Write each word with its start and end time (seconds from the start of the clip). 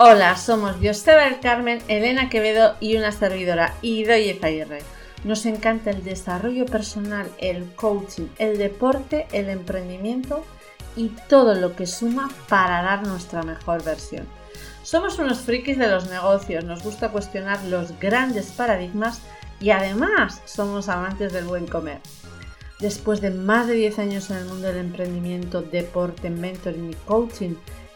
Hola, 0.00 0.36
somos 0.36 0.80
del 0.80 1.40
Carmen, 1.42 1.82
Elena 1.88 2.28
Quevedo 2.28 2.76
y 2.78 2.96
una 2.96 3.10
servidora, 3.10 3.74
Idoye 3.82 4.38
Zaguirre. 4.40 4.78
Nos 5.24 5.44
encanta 5.44 5.90
el 5.90 6.04
desarrollo 6.04 6.66
personal, 6.66 7.28
el 7.38 7.64
coaching, 7.74 8.28
el 8.38 8.58
deporte, 8.58 9.26
el 9.32 9.48
emprendimiento 9.48 10.44
y 10.94 11.08
todo 11.28 11.56
lo 11.56 11.74
que 11.74 11.88
suma 11.88 12.30
para 12.48 12.80
dar 12.82 13.08
nuestra 13.08 13.42
mejor 13.42 13.82
versión. 13.82 14.24
Somos 14.84 15.18
unos 15.18 15.40
frikis 15.40 15.78
de 15.78 15.88
los 15.88 16.08
negocios, 16.08 16.62
nos 16.62 16.84
gusta 16.84 17.08
cuestionar 17.08 17.64
los 17.64 17.98
grandes 17.98 18.52
paradigmas 18.52 19.20
y 19.58 19.70
además 19.70 20.40
somos 20.44 20.88
amantes 20.88 21.32
del 21.32 21.46
buen 21.46 21.66
comer. 21.66 21.98
Después 22.78 23.20
de 23.20 23.30
más 23.30 23.66
de 23.66 23.74
10 23.74 23.98
años 23.98 24.30
en 24.30 24.36
el 24.36 24.44
mundo 24.44 24.68
del 24.68 24.76
emprendimiento, 24.76 25.60
deporte, 25.60 26.30
mentoring 26.30 26.92
y 26.92 26.94
coaching, 27.04 27.56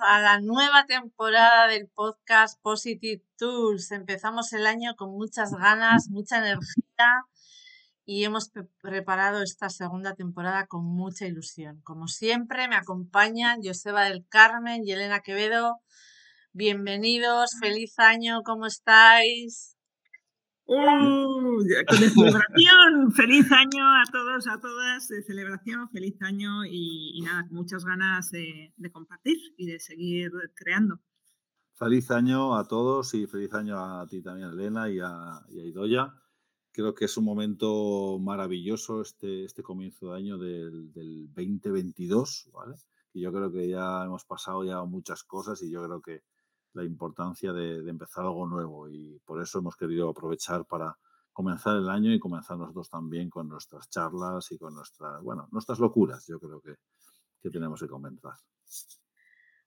A 0.00 0.20
la 0.20 0.40
nueva 0.40 0.86
temporada 0.86 1.68
del 1.68 1.88
podcast 1.88 2.60
Positive 2.62 3.22
Tools. 3.36 3.90
Empezamos 3.92 4.52
el 4.52 4.66
año 4.66 4.96
con 4.96 5.10
muchas 5.12 5.52
ganas, 5.52 6.08
mucha 6.08 6.38
energía 6.38 7.24
y 8.04 8.24
hemos 8.24 8.50
preparado 8.80 9.42
esta 9.42 9.68
segunda 9.68 10.14
temporada 10.14 10.66
con 10.66 10.84
mucha 10.84 11.26
ilusión. 11.26 11.80
Como 11.82 12.08
siempre, 12.08 12.68
me 12.68 12.76
acompañan 12.76 13.60
Joseba 13.62 14.04
del 14.04 14.26
Carmen 14.28 14.82
y 14.84 14.92
Elena 14.92 15.20
Quevedo. 15.20 15.80
Bienvenidos, 16.52 17.52
feliz 17.60 17.98
año, 17.98 18.42
¿cómo 18.42 18.66
estáis? 18.66 19.73
¡Uh! 20.66 21.62
Con 21.86 21.98
celebración, 21.98 23.12
feliz 23.14 23.52
año 23.52 23.84
a 23.84 24.04
todos, 24.10 24.46
a 24.46 24.58
todas, 24.58 25.08
de 25.08 25.22
celebración, 25.22 25.90
feliz 25.90 26.20
año 26.22 26.64
y, 26.64 27.20
nada, 27.22 27.46
muchas 27.50 27.84
ganas 27.84 28.30
de, 28.30 28.72
compartir 28.90 29.36
y 29.58 29.66
de 29.66 29.78
seguir 29.78 30.32
creando. 30.54 31.00
Feliz 31.74 32.10
año 32.10 32.56
a 32.56 32.66
todos 32.66 33.12
y 33.14 33.26
feliz 33.26 33.52
año 33.52 33.78
a 33.78 34.06
ti 34.06 34.22
también, 34.22 34.50
Elena, 34.50 34.88
y 34.88 35.00
a, 35.00 35.42
Idoya. 35.50 36.14
Creo 36.72 36.94
que 36.94 37.04
es 37.04 37.16
un 37.18 37.24
momento 37.24 38.18
maravilloso 38.18 39.02
este, 39.02 39.44
este 39.44 39.62
comienzo 39.62 40.12
de 40.12 40.16
año 40.16 40.38
del, 40.38 40.92
del 40.92 41.26
2022, 41.34 42.50
¿vale? 42.52 42.76
Y 43.12 43.20
yo 43.20 43.32
creo 43.32 43.52
que 43.52 43.68
ya 43.68 44.04
hemos 44.04 44.24
pasado 44.24 44.64
ya 44.64 44.82
muchas 44.84 45.22
cosas 45.24 45.62
y 45.62 45.70
yo 45.70 45.84
creo 45.84 46.00
que 46.00 46.22
la 46.74 46.84
importancia 46.84 47.52
de, 47.52 47.88
empezar 47.88 48.24
algo 48.24 48.46
nuevo 48.46 48.88
y 48.88 49.18
por 49.24 49.40
eso 49.40 49.58
hemos 49.58 49.76
querido 49.76 50.10
aprovechar 50.10 50.66
para 50.66 50.96
comenzar 51.32 51.76
el 51.76 51.88
año 51.88 52.12
y 52.12 52.18
comenzar 52.18 52.58
nosotros 52.58 52.90
también 52.90 53.30
con 53.30 53.48
nuestras 53.48 53.88
charlas 53.88 54.50
y 54.52 54.58
con 54.58 54.74
nuestras, 54.74 55.22
bueno, 55.22 55.48
nuestras 55.50 55.78
locuras, 55.78 56.26
yo 56.26 56.38
creo 56.38 56.60
que, 56.60 56.74
que 57.40 57.50
tenemos 57.50 57.80
que 57.80 57.88
comenzar. 57.88 58.34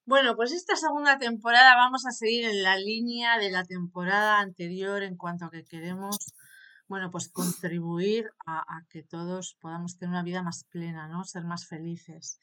Bueno, 0.06 0.35
pues 0.35 0.53
esta 0.53 0.75
segunda 0.78 1.18
temporada 1.18 1.75
vamos 1.75 2.06
a 2.06 2.12
seguir 2.12 2.45
en 2.45 2.63
la 2.63 2.78
línea 2.78 3.38
de 3.38 3.51
la 3.51 3.66
temporada 3.66 4.39
anterior 4.39 5.03
en 5.03 5.18
cuanto 5.18 5.45
a 5.45 5.51
que 5.51 5.66
queremos, 5.66 6.34
bueno, 6.88 7.12
pues 7.12 7.29
contribuir 7.29 8.31
a, 8.45 8.59
a 8.59 8.85
que 8.89 9.03
todos 9.03 9.57
podamos 9.59 9.97
tener 9.97 10.12
una 10.12 10.24
vida 10.24 10.44
más 10.44 10.63
plena, 10.63 11.09
¿no? 11.09 11.25
Ser 11.25 11.44
más 11.44 11.68
felices. 11.68 12.39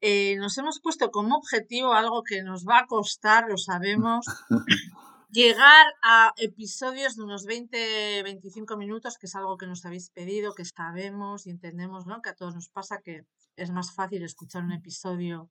Eh, 0.00 0.36
nos 0.36 0.56
hemos 0.58 0.80
puesto 0.80 1.10
como 1.10 1.36
objetivo 1.36 1.92
algo 1.92 2.22
que 2.22 2.42
nos 2.42 2.64
va 2.64 2.80
a 2.80 2.86
costar, 2.86 3.48
lo 3.48 3.56
sabemos, 3.56 4.26
llegar 5.30 5.86
a 6.02 6.32
episodios 6.36 7.16
de 7.16 7.22
unos 7.22 7.46
20-25 7.46 8.76
minutos, 8.76 9.18
que 9.18 9.26
es 9.26 9.34
algo 9.34 9.56
que 9.56 9.66
nos 9.66 9.84
habéis 9.84 10.10
pedido, 10.10 10.54
que 10.54 10.64
sabemos 10.64 11.46
y 11.46 11.50
entendemos, 11.50 12.06
¿no? 12.06 12.22
Que 12.22 12.30
a 12.30 12.34
todos 12.34 12.54
nos 12.54 12.68
pasa 12.68 13.00
que 13.02 13.24
es 13.56 13.70
más 13.70 13.94
fácil 13.94 14.22
escuchar 14.22 14.64
un 14.64 14.72
episodio 14.72 15.50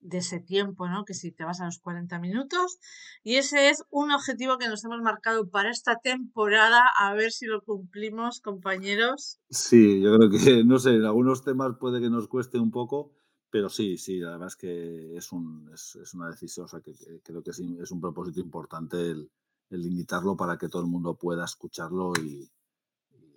de 0.00 0.18
ese 0.18 0.40
tiempo, 0.40 0.88
¿no? 0.88 1.04
Que 1.04 1.14
si 1.14 1.30
te 1.30 1.44
vas 1.44 1.60
a 1.60 1.66
los 1.66 1.78
40 1.78 2.18
minutos. 2.18 2.78
Y 3.22 3.36
ese 3.36 3.68
es 3.68 3.84
un 3.90 4.10
objetivo 4.10 4.58
que 4.58 4.68
nos 4.68 4.84
hemos 4.84 5.00
marcado 5.02 5.48
para 5.48 5.70
esta 5.70 5.96
temporada. 5.96 6.84
A 6.96 7.14
ver 7.14 7.32
si 7.32 7.46
lo 7.46 7.62
cumplimos, 7.62 8.40
compañeros. 8.40 9.38
Sí, 9.50 10.00
yo 10.00 10.16
creo 10.16 10.30
que, 10.30 10.64
no 10.64 10.78
sé, 10.78 10.90
en 10.90 11.04
algunos 11.04 11.44
temas 11.44 11.76
puede 11.78 12.00
que 12.00 12.10
nos 12.10 12.28
cueste 12.28 12.58
un 12.58 12.70
poco, 12.70 13.12
pero 13.50 13.68
sí, 13.68 13.98
sí, 13.98 14.22
además 14.22 14.56
que 14.56 15.16
es, 15.16 15.32
un, 15.32 15.70
es, 15.74 15.96
es 15.96 16.14
una 16.14 16.28
decisión, 16.30 16.66
o 16.66 16.68
sea, 16.68 16.80
que, 16.80 16.94
creo 17.22 17.42
que 17.42 17.50
es, 17.50 17.58
es, 17.58 17.90
un 17.90 18.00
propósito 18.00 18.40
importante 18.40 18.96
el, 18.96 19.30
el, 19.70 19.82
limitarlo 19.82 20.36
para 20.36 20.56
que 20.56 20.68
todo 20.68 20.82
el 20.82 20.88
mundo 20.88 21.16
pueda 21.16 21.44
escucharlo 21.44 22.12
y, 22.22 22.48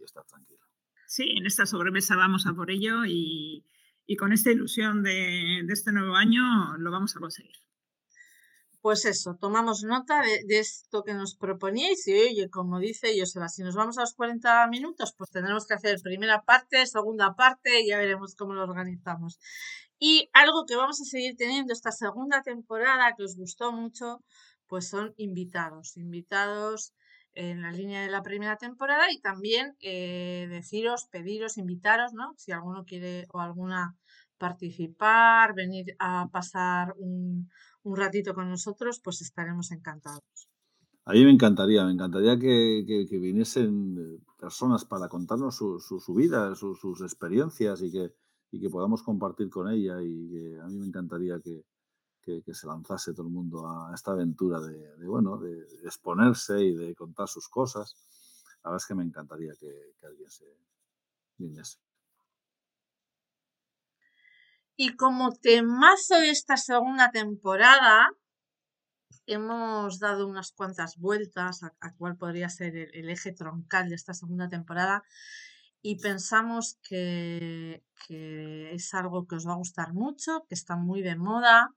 estar 0.03 0.25
tranquilo. 0.25 0.59
Sí, 1.07 1.33
en 1.37 1.45
esta 1.45 1.65
sobremesa 1.65 2.17
vamos 2.17 2.45
a 2.45 2.53
por 2.53 2.69
ello 2.69 3.05
y, 3.05 3.63
y 4.05 4.17
con 4.17 4.33
esta 4.33 4.51
ilusión 4.51 5.01
de, 5.01 5.61
de, 5.65 5.73
este 5.73 5.93
nuevo 5.93 6.15
año 6.15 6.41
lo 6.77 6.91
vamos 6.91 7.15
a 7.15 7.19
conseguir. 7.19 7.55
Pues 8.81 9.05
eso, 9.05 9.37
tomamos 9.39 9.83
nota 9.83 10.21
de, 10.21 10.43
de 10.45 10.59
esto 10.59 11.03
que 11.05 11.13
nos 11.13 11.35
proponíais 11.35 12.05
y 12.05 12.13
oye, 12.19 12.49
como 12.49 12.79
dice 12.79 13.17
Joseba, 13.17 13.47
si 13.47 13.63
nos 13.63 13.75
vamos 13.75 13.97
a 13.97 14.01
los 14.01 14.13
40 14.13 14.67
minutos, 14.67 15.13
pues 15.17 15.29
tendremos 15.29 15.65
que 15.65 15.75
hacer 15.75 16.01
primera 16.03 16.41
parte, 16.41 16.85
segunda 16.85 17.33
parte 17.33 17.79
y 17.79 17.87
ya 17.87 17.97
veremos 17.97 18.35
cómo 18.35 18.53
lo 18.53 18.63
organizamos. 18.63 19.39
Y 20.05 20.29
algo 20.33 20.65
que 20.65 20.75
vamos 20.75 20.99
a 20.99 21.05
seguir 21.05 21.37
teniendo 21.37 21.71
esta 21.71 21.91
segunda 21.91 22.41
temporada 22.41 23.13
que 23.15 23.23
os 23.23 23.37
gustó 23.37 23.71
mucho, 23.71 24.19
pues 24.67 24.89
son 24.89 25.13
invitados, 25.15 25.95
invitados 25.95 26.91
en 27.31 27.61
la 27.61 27.71
línea 27.71 28.01
de 28.01 28.11
la 28.11 28.21
primera 28.21 28.57
temporada 28.57 29.05
y 29.13 29.21
también 29.21 29.77
eh, 29.79 30.47
deciros, 30.49 31.07
pediros, 31.09 31.57
invitaros, 31.57 32.11
¿no? 32.11 32.33
Si 32.35 32.51
alguno 32.51 32.83
quiere 32.83 33.27
o 33.31 33.39
alguna 33.39 33.95
participar, 34.37 35.55
venir 35.55 35.95
a 35.99 36.27
pasar 36.27 36.95
un, 36.97 37.49
ratito 37.85 38.33
con 38.33 38.49
nosotros, 38.49 38.99
pues 39.01 39.21
estaremos 39.21 39.71
encantados. 39.71 40.49
A 41.05 41.13
mí 41.13 41.23
me 41.23 41.31
encantaría, 41.31 41.85
me 41.85 41.93
encantaría 41.93 42.37
que, 42.37 43.07
viniesen 43.09 44.21
personas 44.37 44.83
para 44.83 45.07
contarnos 45.07 45.55
su, 45.55 45.79
su, 45.79 46.13
vida, 46.13 46.55
sus 46.55 46.99
experiencias 46.99 47.81
y 47.81 47.89
que, 47.89 48.11
y 48.53 48.59
que 48.59 48.69
podamos 48.69 49.01
compartir 49.01 49.49
con 49.49 49.67
ella 49.67 49.99
y 49.99 50.29
que 50.29 50.59
a 50.61 50.67
mí 50.67 50.75
me 50.75 50.85
encantaría 50.85 51.39
que, 51.39 51.65
que, 52.21 52.53
se 52.53 52.67
lanzase 52.67 53.11
todo 53.11 53.25
el 53.25 53.33
mundo 53.33 53.67
a 53.67 53.91
esta 53.95 54.11
aventura 54.11 54.61
de, 54.61 55.07
bueno, 55.07 55.39
de, 55.39 55.57
exponerse 55.83 56.61
y 56.61 56.75
de 56.75 56.93
contar 56.93 57.27
sus 57.27 57.49
cosas. 57.49 57.95
La 58.63 58.69
verdad 58.69 58.83
es 58.83 58.85
que 58.85 58.93
me 58.93 59.03
encantaría 59.03 59.53
que, 59.59 59.95
alguien 60.05 60.29
se 60.29 60.45
viniese. 61.35 61.79
Y 64.75 64.95
como 64.97 65.31
temazo 65.31 66.19
de 66.19 66.29
esta 66.29 66.55
segunda 66.55 67.09
temporada, 67.09 68.11
hemos 69.25 69.97
dado 69.97 70.27
unas 70.27 70.51
cuantas 70.51 70.97
vueltas 70.97 71.63
a, 71.63 71.93
cuál 71.95 72.17
podría 72.17 72.49
ser 72.49 72.75
el, 72.75 73.09
eje 73.09 73.31
troncal 73.31 73.89
de 73.89 73.95
esta 73.95 74.13
segunda 74.13 74.47
temporada 74.47 75.03
y 75.83 75.97
pensamos 75.97 76.79
que, 76.81 77.83
es 78.09 78.93
algo 78.93 79.27
que 79.27 79.35
os 79.35 79.47
va 79.47 79.53
a 79.53 79.61
gustar 79.63 79.93
mucho, 79.93 80.45
que 80.47 80.55
está 80.55 80.75
muy 80.75 81.01
de 81.01 81.15
moda, 81.15 81.69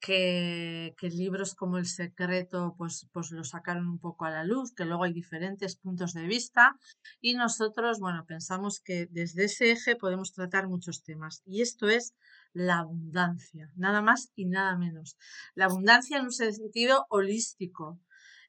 que, 0.00 0.94
libros 1.02 1.54
como 1.54 1.78
El 1.78 1.86
Secreto 1.86 2.74
pues, 2.78 3.06
pues 3.12 3.30
lo 3.32 3.44
sacaron 3.44 3.88
un 3.88 3.98
poco 3.98 4.24
a 4.24 4.30
la 4.30 4.44
luz, 4.44 4.72
que 4.74 4.86
luego 4.86 5.04
hay 5.04 5.12
diferentes 5.12 5.76
puntos 5.76 6.14
de 6.14 6.26
vista 6.26 6.76
y 7.20 7.34
nosotros, 7.34 8.00
bueno, 8.00 8.24
pensamos 8.26 8.80
que 8.80 9.06
desde 9.10 9.44
ese 9.44 9.70
eje 9.72 9.96
podemos 9.96 10.32
tratar 10.32 10.66
muchos 10.66 11.02
temas 11.02 11.42
y 11.44 11.60
esto 11.60 11.88
es 11.88 12.14
la 12.54 12.78
abundancia, 12.78 13.70
nada 13.76 14.00
más 14.00 14.32
y 14.34 14.46
nada 14.46 14.78
menos. 14.78 15.18
La 15.54 15.66
abundancia 15.66 16.18
en 16.18 16.24
un 16.24 16.32
sentido 16.32 17.06
holístico, 17.10 18.00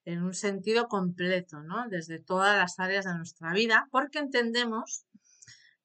en 0.07 0.23
un 0.23 0.33
sentido 0.33 0.87
completo, 0.87 1.61
¿no? 1.63 1.89
Desde 1.89 2.17
todas 2.17 2.57
las 2.57 2.79
áreas 2.79 3.03
de 3.03 3.13
nuestra 3.13 3.51
vida, 3.51 3.89
porque 3.91 4.19
entendemos 4.19 5.05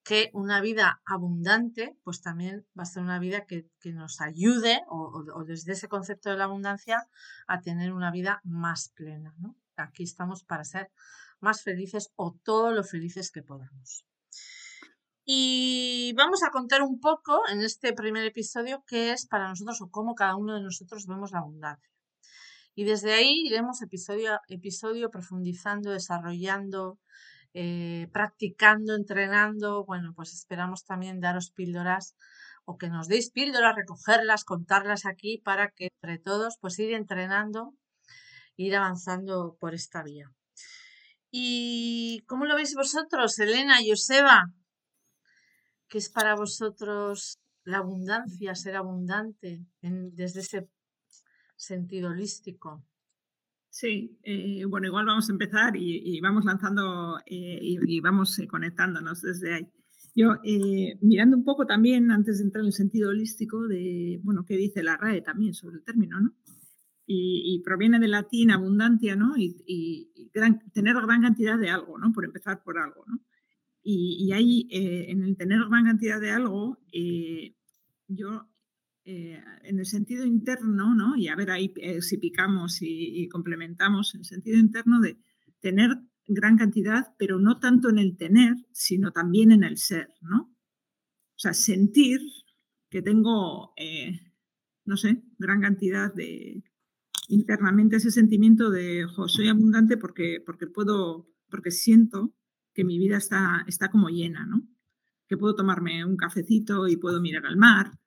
que 0.04 0.30
una 0.32 0.60
vida 0.60 1.02
abundante, 1.04 1.96
pues 2.04 2.22
también 2.22 2.64
va 2.78 2.84
a 2.84 2.86
ser 2.86 3.02
una 3.02 3.19
vida 3.19 3.46
que, 3.46 3.66
nos 3.86 4.20
ayude, 4.20 4.80
o, 4.88 5.42
desde 5.44 5.72
ese 5.72 5.88
concepto 5.88 6.30
de 6.30 6.36
la 6.36 6.44
abundancia, 6.44 7.04
a 7.48 7.62
tener 7.62 7.92
una 7.92 8.12
vida 8.12 8.40
más 8.44 8.90
plena. 8.94 9.34
Aquí 9.74 10.04
estamos 10.04 10.44
para 10.44 10.62
ser 10.62 10.92
más 11.40 11.64
felices 11.64 12.12
o 12.14 12.38
todo 12.44 12.70
lo 12.70 12.84
felices 12.84 13.32
que 13.32 13.42
podamos. 13.42 14.06
Y 15.24 16.14
vamos 16.16 16.44
a 16.44 16.50
contar 16.50 16.82
un 16.82 17.00
poco 17.00 17.42
en 17.48 17.60
este 17.62 17.92
primer 17.92 18.24
episodio 18.24 18.84
qué 18.86 19.10
es 19.10 19.26
para 19.26 19.48
nosotros 19.48 19.80
o 19.80 19.90
cómo 19.90 20.14
cada 20.14 20.36
uno 20.36 20.54
de 20.54 20.62
nosotros 20.62 21.08
vemos 21.08 21.32
la 21.32 21.40
abundancia. 21.40 21.91
Y 22.74 22.84
desde 22.84 23.12
ahí 23.12 23.42
iremos 23.44 23.82
episodio 23.82 24.34
a 24.34 24.40
episodio 24.48 25.10
profundizando, 25.10 25.90
desarrollando, 25.90 26.98
eh, 27.52 28.08
practicando, 28.12 28.94
entrenando. 28.94 29.84
Bueno, 29.84 30.14
pues 30.16 30.32
esperamos 30.32 30.84
también 30.84 31.20
daros 31.20 31.50
píldoras 31.50 32.14
o 32.64 32.78
que 32.78 32.88
nos 32.88 33.08
deis 33.08 33.30
píldoras, 33.30 33.76
recogerlas, 33.76 34.44
contarlas 34.44 35.04
aquí 35.04 35.38
para 35.38 35.70
que 35.70 35.88
entre 35.92 36.19
todos 36.19 36.56
pues 36.60 36.78
ir 36.78 36.92
entrenando, 36.94 37.74
ir 38.56 38.74
avanzando 38.76 39.56
por 39.60 39.74
esta 39.74 40.02
vía. 40.02 40.30
¿Y 41.30 42.22
cómo 42.26 42.46
lo 42.46 42.54
veis 42.56 42.74
vosotros, 42.74 43.38
Elena, 43.38 43.78
Joseba? 43.86 44.44
¿Qué 45.88 45.98
es 45.98 46.08
para 46.10 46.34
vosotros 46.36 47.38
la 47.64 47.78
abundancia, 47.78 48.54
ser 48.54 48.76
abundante 48.76 49.60
desde 49.80 50.40
ese 50.40 50.69
sentido 51.62 52.10
holístico? 52.10 52.84
Sí, 53.70 54.18
eh, 54.22 54.64
bueno, 54.66 54.88
igual 54.88 55.06
vamos 55.06 55.30
a 55.30 55.32
empezar 55.32 55.74
y, 55.76 56.20
vamos 56.20 56.44
lanzando 56.44 57.18
eh, 57.24 57.58
y, 57.62 58.00
vamos 58.00 58.38
eh, 58.38 58.46
conectándonos 58.46 59.22
desde 59.22 59.54
ahí. 59.54 59.68
Yo, 60.14 60.34
mirando 61.00 61.38
un 61.38 61.44
poco 61.44 61.64
también, 61.64 62.10
antes 62.10 62.36
de 62.38 62.44
entrar 62.44 62.60
en 62.60 62.66
el 62.66 62.72
sentido 62.74 63.08
holístico, 63.08 63.66
de, 63.66 64.20
bueno, 64.22 64.44
qué 64.44 64.58
dice 64.58 64.82
la 64.82 64.98
RAE 64.98 65.22
también 65.22 65.54
sobre 65.54 65.76
el 65.76 65.84
término, 65.84 66.20
¿no? 66.20 66.34
Y, 67.06 67.62
proviene 67.64 67.98
del 67.98 68.10
latín 68.10 68.50
abundancia, 68.50 69.16
¿no? 69.16 69.32
Y, 69.38 70.20
tener 70.74 70.94
gran 70.94 71.22
cantidad 71.22 71.58
de 71.58 71.70
algo, 71.70 71.96
¿no? 71.96 72.12
Por 72.12 72.26
empezar 72.26 72.62
por 72.62 72.78
algo, 72.78 73.04
¿no? 73.06 73.20
Y, 73.82 74.30
ahí, 74.32 74.68
en 74.70 75.22
el 75.22 75.34
tener 75.34 75.60
gran 75.66 75.86
cantidad 75.86 76.20
de 76.20 76.30
algo, 76.30 76.78
yo 78.08 78.51
eh, 79.04 79.43
en 79.64 79.78
el 79.81 79.87
sentido 79.87 80.25
interno, 80.25 80.94
¿no? 80.94 81.16
Y 81.16 81.26
a 81.26 81.34
ver 81.34 81.50
ahí 81.50 81.72
eh, 81.76 82.00
si 82.02 82.19
picamos 82.19 82.78
y, 82.81 83.28
complementamos, 83.28 84.14
en 84.14 84.20
el 84.20 84.25
sentido 84.25 84.58
interno 84.58 85.00
de 85.00 85.19
tener 85.60 85.90
gran 86.28 86.56
cantidad, 86.56 87.14
pero 87.19 87.40
no 87.40 87.58
tanto 87.58 87.90
en 87.90 87.99
el 87.99 88.16
tener, 88.16 88.54
sino 88.72 89.10
también 89.10 89.50
en 89.50 89.64
el 89.64 89.76
ser, 89.76 90.08
¿no? 90.20 90.54
O 91.34 91.38
sea, 91.38 91.52
sentir 91.52 92.20
que 92.90 93.02
tengo, 93.02 93.72
eh, 93.76 94.20
no 94.84 94.96
sé, 94.96 95.25
gran 95.37 95.60
cantidad 95.60 96.14
de, 96.14 96.62
internamente 97.28 97.96
ese 97.96 98.10
sentimiento 98.10 98.70
de, 98.70 99.06
soy 99.26 99.48
abundante 99.48 99.96
porque, 99.96 100.40
porque 100.44 100.66
puedo, 100.66 101.28
porque 101.50 101.70
siento 101.70 102.34
que 102.72 102.84
mi 102.84 102.98
vida 102.98 103.16
está, 103.16 103.64
está 103.66 103.90
como 103.90 104.10
llena, 104.10 104.46
¿no? 104.46 104.69
Que 105.26 105.37
puedo 105.37 105.56
tomarme 105.56 106.05
un 106.05 106.16
cafecito 106.16 106.87
y 106.87 106.96
puedo 106.96 107.20
mirar 107.20 107.46
al 107.46 107.56
mar, 107.56 107.98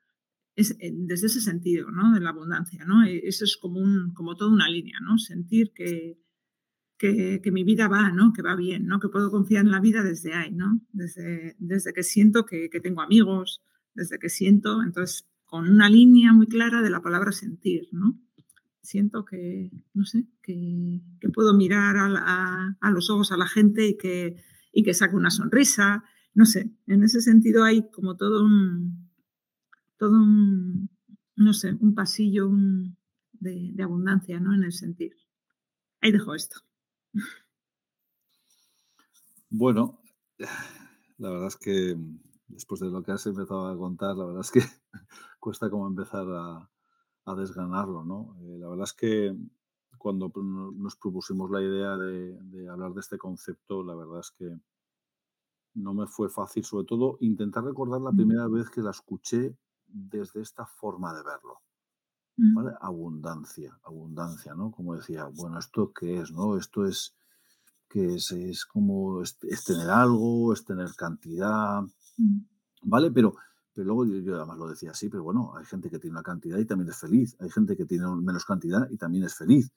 es, 0.55 0.71
eh, 0.79 0.91
desde 0.93 1.27
ese 1.27 1.41
sentido, 1.41 1.91
¿no? 1.91 2.13
De 2.13 2.21
la 2.21 2.29
abundancia, 2.29 2.85
¿no? 2.85 3.03
E, 3.03 3.27
eso 3.27 3.43
es 3.43 3.57
como, 3.57 3.79
un, 3.79 4.13
como 4.13 4.35
toda 4.35 4.51
una 4.51 4.69
línea, 4.69 4.99
¿no? 5.01 5.17
Sentir 5.17 5.71
que, 5.73 6.19
que, 6.97 7.51
mi 7.51 7.63
vida 7.63 7.87
va, 7.87 8.11
¿no? 8.11 8.31
Que 8.33 8.41
va 8.41 8.55
bien, 8.55 8.87
¿no? 8.87 8.99
Que 8.99 9.09
puedo 9.09 9.29
confiar 9.29 9.65
en 9.65 9.71
la 9.71 9.81
vida 9.81 10.01
desde 10.01 10.33
ahí, 10.33 10.51
¿no? 10.51 10.81
Desde, 10.91 11.55
desde 11.59 11.93
que 11.93 12.03
siento 12.03 12.45
que, 12.45 12.69
que 12.69 12.79
tengo 12.79 13.01
amigos, 13.01 13.61
desde 13.93 14.17
que 14.17 14.29
siento, 14.29 14.81
entonces, 14.81 15.27
con 15.45 15.69
una 15.69 15.89
línea 15.89 16.33
muy 16.33 16.47
clara 16.47 16.81
de 16.81 16.89
la 16.89 17.01
palabra 17.01 17.31
sentir, 17.31 17.87
¿no? 17.91 18.19
Siento 18.81 19.25
que, 19.25 19.71
no 19.93 20.05
sé, 20.05 20.27
que, 20.41 21.01
que 21.19 21.29
puedo 21.29 21.53
mirar 21.53 21.97
a, 21.97 22.77
a, 22.79 22.91
los 22.91 23.09
ojos 23.09 23.31
a 23.31 23.37
la 23.37 23.47
gente 23.47 23.87
y 23.87 23.97
que, 23.97 24.37
y 24.71 24.83
que 24.83 24.93
saque 24.93 25.15
una 25.15 25.31
sonrisa, 25.31 26.03
no 26.33 26.45
sé, 26.45 26.71
en 26.87 27.03
ese 27.03 27.21
sentido 27.21 27.63
hay 27.63 27.89
como 27.89 28.15
todo 28.15 28.43
un, 28.43 29.04
todo 29.97 30.12
un, 30.12 30.89
no 31.36 31.53
sé, 31.53 31.74
un 31.80 31.94
pasillo 31.94 32.50
de, 33.33 33.83
abundancia, 33.83 34.39
¿no? 34.39 34.53
En 34.53 34.63
el 34.63 34.71
sentir. 34.71 35.13
Ahí 36.01 36.12
dejo 36.12 36.36
esto. 36.36 36.59
Bueno, 39.50 40.01
la 41.18 41.30
verdad 41.30 41.47
es 41.47 41.57
que 41.57 41.97
después 42.47 42.81
de 42.81 42.89
lo 42.89 43.03
que 43.03 43.12
has 43.12 43.25
empezado 43.25 43.68
a 43.68 43.77
contar, 43.77 44.15
la 44.15 44.25
verdad 44.25 44.42
es 44.42 44.51
que 44.51 44.62
cuesta 45.39 45.69
como 45.69 45.88
empezar 45.88 46.25
a, 46.30 46.69
desganarlo, 47.36 48.03
¿no? 48.03 48.36
Eh, 48.41 48.59
la 48.59 48.69
verdad 48.69 48.83
es 48.83 48.94
que 48.94 49.36
cuando 49.98 50.31
nos 50.36 50.95
propusimos 50.95 51.50
la 51.50 51.59
idea 51.59 51.98
de, 51.98 52.38
de, 52.39 52.69
hablar 52.69 52.94
de 52.94 53.00
este 53.00 53.18
concepto, 53.18 53.83
la 53.83 53.95
verdad 53.95 54.19
es 54.19 54.30
que 54.30 54.56
no 55.74 55.95
me 55.95 56.06
fue 56.06 56.30
fácil, 56.30 56.63
sobre 56.63 56.86
todo 56.86 57.18
intentar 57.21 57.63
recordar 57.63 58.01
la 58.01 58.12
primera 58.12 58.48
vez 58.48 58.69
que 58.69 58.81
la 58.81 58.91
escuché 58.91 59.57
desde 59.95 60.42
esta 60.42 60.65
forma 60.65 61.13
de 61.13 61.24
verlo. 61.24 61.62
¿vale? 62.38 62.71
Abundancia, 62.81 63.80
abundancia, 63.83 64.53
¿no? 64.53 64.71
Como 64.71 64.95
decía, 64.95 65.25
bueno, 65.25 65.57
¿esto 65.57 65.94
qué 65.94 66.19
es, 66.19 66.31
no? 66.31 66.57
Esto 66.57 66.86
es 66.86 67.15
que 67.88 68.15
es, 68.15 68.31
es 68.31 68.65
como 68.65 69.21
es, 69.21 69.38
tener 69.65 69.89
algo, 69.89 70.51
es 70.51 70.65
tener 70.65 70.94
cantidad, 70.95 71.81
¿vale? 72.83 73.12
Pero, 73.12 73.36
pero 73.74 73.86
luego 73.86 74.06
yo, 74.06 74.36
además 74.36 74.57
lo 74.57 74.68
decía 74.68 74.92
así, 74.92 75.07
pero 75.07 75.24
bueno, 75.24 75.56
hay 75.56 75.65
gente 75.65 75.89
que 75.89 76.00
tiene 76.00 76.15
una 76.15 76.24
cantidad 76.24 76.57
y 76.57 76.65
también 76.65 76.89
es 76.89 76.98
feliz, 76.98 77.38
hay 77.39 77.50
gente 77.50 77.77
que 77.77 77.86
tiene 77.86 78.07
menos 78.07 78.44
cantidad 78.44 78.89
y 78.89 78.98
también 78.98 79.24
es 79.24 79.36
feliz. 79.36 79.71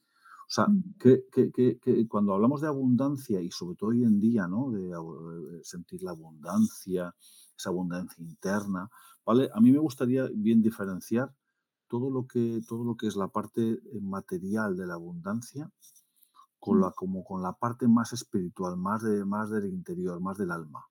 O 0.49 0.51
sea, 0.51 0.67
que, 0.99 1.27
que, 1.31 1.53
que, 1.53 2.09
cuando 2.09 2.33
hablamos 2.33 2.63
de 2.63 2.69
abundancia 2.69 3.39
y 3.41 3.51
sobre 3.51 3.77
todo 3.77 3.91
hoy 3.91 4.03
en 4.03 4.19
día, 4.19 4.49
¿no? 4.49 4.71
De, 4.71 4.89
de 4.89 5.63
sentir 5.63 6.03
la 6.03 6.13
abundancia, 6.13 7.15
esa 7.59 7.71
abundancia 7.71 8.25
interna, 8.25 8.89
a 9.27 9.61
mí 9.61 9.73
me 9.73 9.79
gustaría 9.79 10.27
bien 10.35 10.63
diferenciar 10.63 11.35
todo 11.87 12.11
lo 12.11 12.27
que, 12.27 12.61
todo 12.67 12.85
lo 12.85 12.97
que 12.97 13.07
es 13.07 13.17
la 13.17 13.29
parte 13.29 13.73
eh, 13.73 14.01
material 14.01 14.77
de 14.77 14.87
la 14.87 14.95
abundancia 14.95 15.71
con 16.59 16.81
la, 16.81 16.91
como 16.93 17.25
con 17.25 17.43
la 17.43 17.53
parte 17.53 17.89
más 17.89 18.13
espiritual, 18.13 18.77
más, 18.77 19.03
de, 19.03 19.25
más 19.25 19.51
del 19.51 19.67
interior, 19.67 20.21
más 20.21 20.39
del 20.39 20.51
alma. 20.51 20.87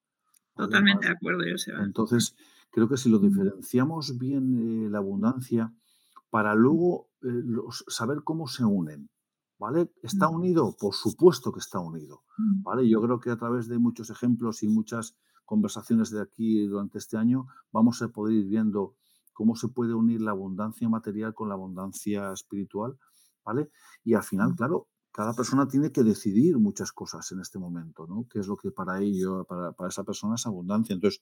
Totalmente 0.56 1.08
de 1.08 1.14
acuerdo, 1.14 1.46
yo 1.46 1.58
sé. 1.58 1.72
Entonces, 1.72 2.36
creo 2.72 2.88
que 2.88 2.98
si 2.98 3.10
lo 3.10 3.20
diferenciamos 3.20 4.18
bien 4.18 4.86
eh, 4.86 4.90
la 4.90 5.00
abundancia, 5.00 5.74
para 6.30 6.56
luego 6.56 7.10
eh, 7.22 7.44
saber 7.88 8.24
cómo 8.24 8.48
se 8.48 8.66
unen, 8.66 9.10
¿vale? 9.60 9.92
¿Está 10.02 10.30
unido? 10.30 10.76
Por 10.80 10.94
supuesto 10.94 11.52
que 11.52 11.60
está 11.60 11.80
unido, 11.80 12.24
¿vale? 12.38 12.88
Yo 12.88 13.02
creo 13.02 13.20
que 13.20 13.32
a 13.32 13.38
través 13.38 13.68
de 13.68 13.78
muchos 13.78 14.10
ejemplos 14.10 14.64
y 14.64 14.68
muchas 14.68 15.16
conversaciones 15.48 16.12
de 16.12 16.22
aquí 16.22 16.68
durante 16.68 17.00
este 17.00 17.18
año, 17.18 17.48
vamos 17.72 18.02
a 18.02 18.10
poder 18.10 18.36
ir 18.36 18.46
viendo 18.46 18.96
cómo 19.34 19.56
se 19.56 19.70
puede 19.70 19.94
unir 19.94 20.22
la 20.22 20.32
abundancia 20.32 20.90
material 20.90 21.34
con 21.34 21.48
la 21.48 21.56
abundancia 21.56 22.34
espiritual, 22.34 23.00
¿vale? 23.46 23.72
Y 24.04 24.14
al 24.14 24.24
final, 24.24 24.56
claro, 24.56 24.88
cada 25.12 25.34
persona 25.34 25.68
tiene 25.68 25.92
que 25.92 26.04
decidir 26.04 26.58
muchas 26.60 26.92
cosas 26.92 27.32
en 27.32 27.40
este 27.40 27.60
momento, 27.60 28.06
¿no? 28.08 28.28
¿Qué 28.30 28.40
es 28.40 28.48
lo 28.48 28.58
que 28.58 28.72
para 28.72 29.00
ello, 29.00 29.46
para, 29.46 29.74
esa 29.88 30.04
persona 30.04 30.36
es 30.36 30.46
abundancia? 30.46 30.94
Entonces, 30.94 31.22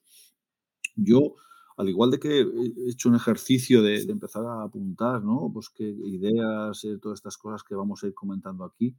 yo, 0.96 1.36
al 1.77 1.88
igual 1.88 2.10
de 2.10 2.20
que 2.20 2.41
he 2.41 2.89
hecho 2.89 3.10
un 3.10 3.15
ejercicio 3.15 3.84
de, 3.84 4.01
empezar 4.03 4.44
a 4.46 4.63
apuntar, 4.63 5.24
¿no? 5.24 5.51
Pues 5.53 5.70
qué 5.70 5.84
ideas, 5.84 6.84
eh, 6.84 6.98
todas 7.00 7.20
estas 7.20 7.38
cosas 7.38 7.63
que 7.63 7.75
vamos 7.75 8.03
a 8.03 8.08
ir 8.08 8.15
comentando 8.15 8.65
aquí, 8.65 8.98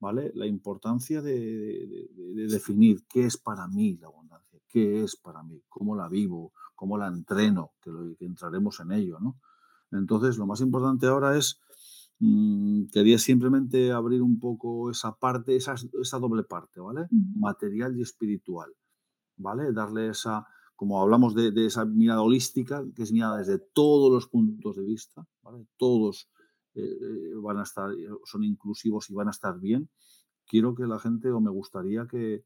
¿vale? 0.00 0.32
La 0.34 0.46
importancia 0.46 1.22
de, 1.22 2.08
de 2.14 2.46
definir 2.46 3.06
qué 3.08 3.24
es 3.24 3.38
para 3.38 3.66
mí 3.68 3.96
la 3.96 4.08
abundancia 4.08 4.45
qué 4.76 5.02
es 5.02 5.16
para 5.16 5.42
mí, 5.42 5.62
cómo 5.70 5.96
la 5.96 6.06
vivo, 6.06 6.52
cómo 6.74 6.98
la 6.98 7.06
entreno, 7.06 7.72
que, 7.80 7.90
entraremos 8.20 8.78
en 8.80 8.92
ello, 8.92 9.18
¿no? 9.18 9.40
Entonces, 9.90 10.36
lo 10.36 10.46
más 10.46 10.60
importante 10.60 11.06
ahora 11.06 11.34
es, 11.38 11.58
mmm, 12.18 12.84
quería 12.92 13.18
simplemente 13.18 13.90
abrir 13.90 14.20
un 14.20 14.38
poco 14.38 14.90
esa 14.90 15.16
parte, 15.16 15.56
esa, 15.56 15.76
esa 16.02 16.18
doble 16.18 16.42
parte, 16.42 16.80
¿vale? 16.80 17.06
Material 17.10 17.96
y 17.96 18.02
espiritual, 18.02 18.70
¿vale? 19.38 19.72
Darle 19.72 20.08
esa, 20.08 20.46
como 20.74 21.00
hablamos 21.00 21.34
de, 21.34 21.54
esa 21.64 21.86
mirada 21.86 22.20
holística, 22.20 22.84
que 22.94 23.04
es 23.04 23.12
mirada 23.12 23.38
desde 23.38 23.58
todos 23.58 24.12
los 24.12 24.26
puntos 24.28 24.76
de 24.76 24.84
vista, 24.84 25.26
¿vale? 25.40 25.64
Todos 25.78 26.28
eh, 26.74 26.82
eh, 26.82 27.34
van 27.36 27.60
a 27.60 27.62
estar, 27.62 27.88
son 28.24 28.44
inclusivos 28.44 29.08
y 29.08 29.14
van 29.14 29.28
a 29.28 29.30
estar 29.30 29.58
bien. 29.58 29.88
Quiero 30.46 30.74
que 30.74 30.86
la 30.86 30.98
gente, 30.98 31.32
o 31.32 31.40
me 31.40 31.50
gustaría 31.50 32.06
que, 32.06 32.44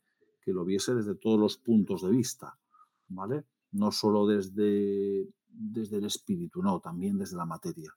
que 0.50 0.54
lo 0.54 0.64
viese 0.64 0.94
desde 0.94 1.14
todos 1.14 1.38
los 1.38 1.56
puntos 1.56 2.02
de 2.02 2.10
vista, 2.10 2.58
¿vale? 3.08 3.44
No 3.70 3.92
solo 3.92 4.26
desde, 4.26 5.28
desde 5.48 5.98
el 5.98 6.04
espíritu, 6.06 6.60
no, 6.60 6.80
también 6.80 7.18
desde 7.18 7.36
la 7.36 7.46
materia, 7.46 7.92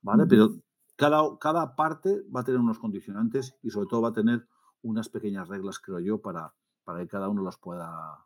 ¿vale? 0.00 0.24
Pero 0.26 0.56
cada, 0.96 1.38
cada 1.38 1.76
parte 1.76 2.22
va 2.34 2.40
a 2.40 2.44
tener 2.44 2.60
unos 2.60 2.78
condicionantes 2.78 3.56
y 3.62 3.70
sobre 3.70 3.88
todo 3.88 4.02
va 4.02 4.08
a 4.08 4.14
tener 4.14 4.48
unas 4.80 5.10
pequeñas 5.10 5.48
reglas, 5.48 5.78
creo 5.78 6.00
yo, 6.00 6.22
para, 6.22 6.54
para 6.84 7.00
que 7.00 7.08
cada 7.08 7.28
uno 7.28 7.42
los 7.42 7.58
pueda, 7.58 8.24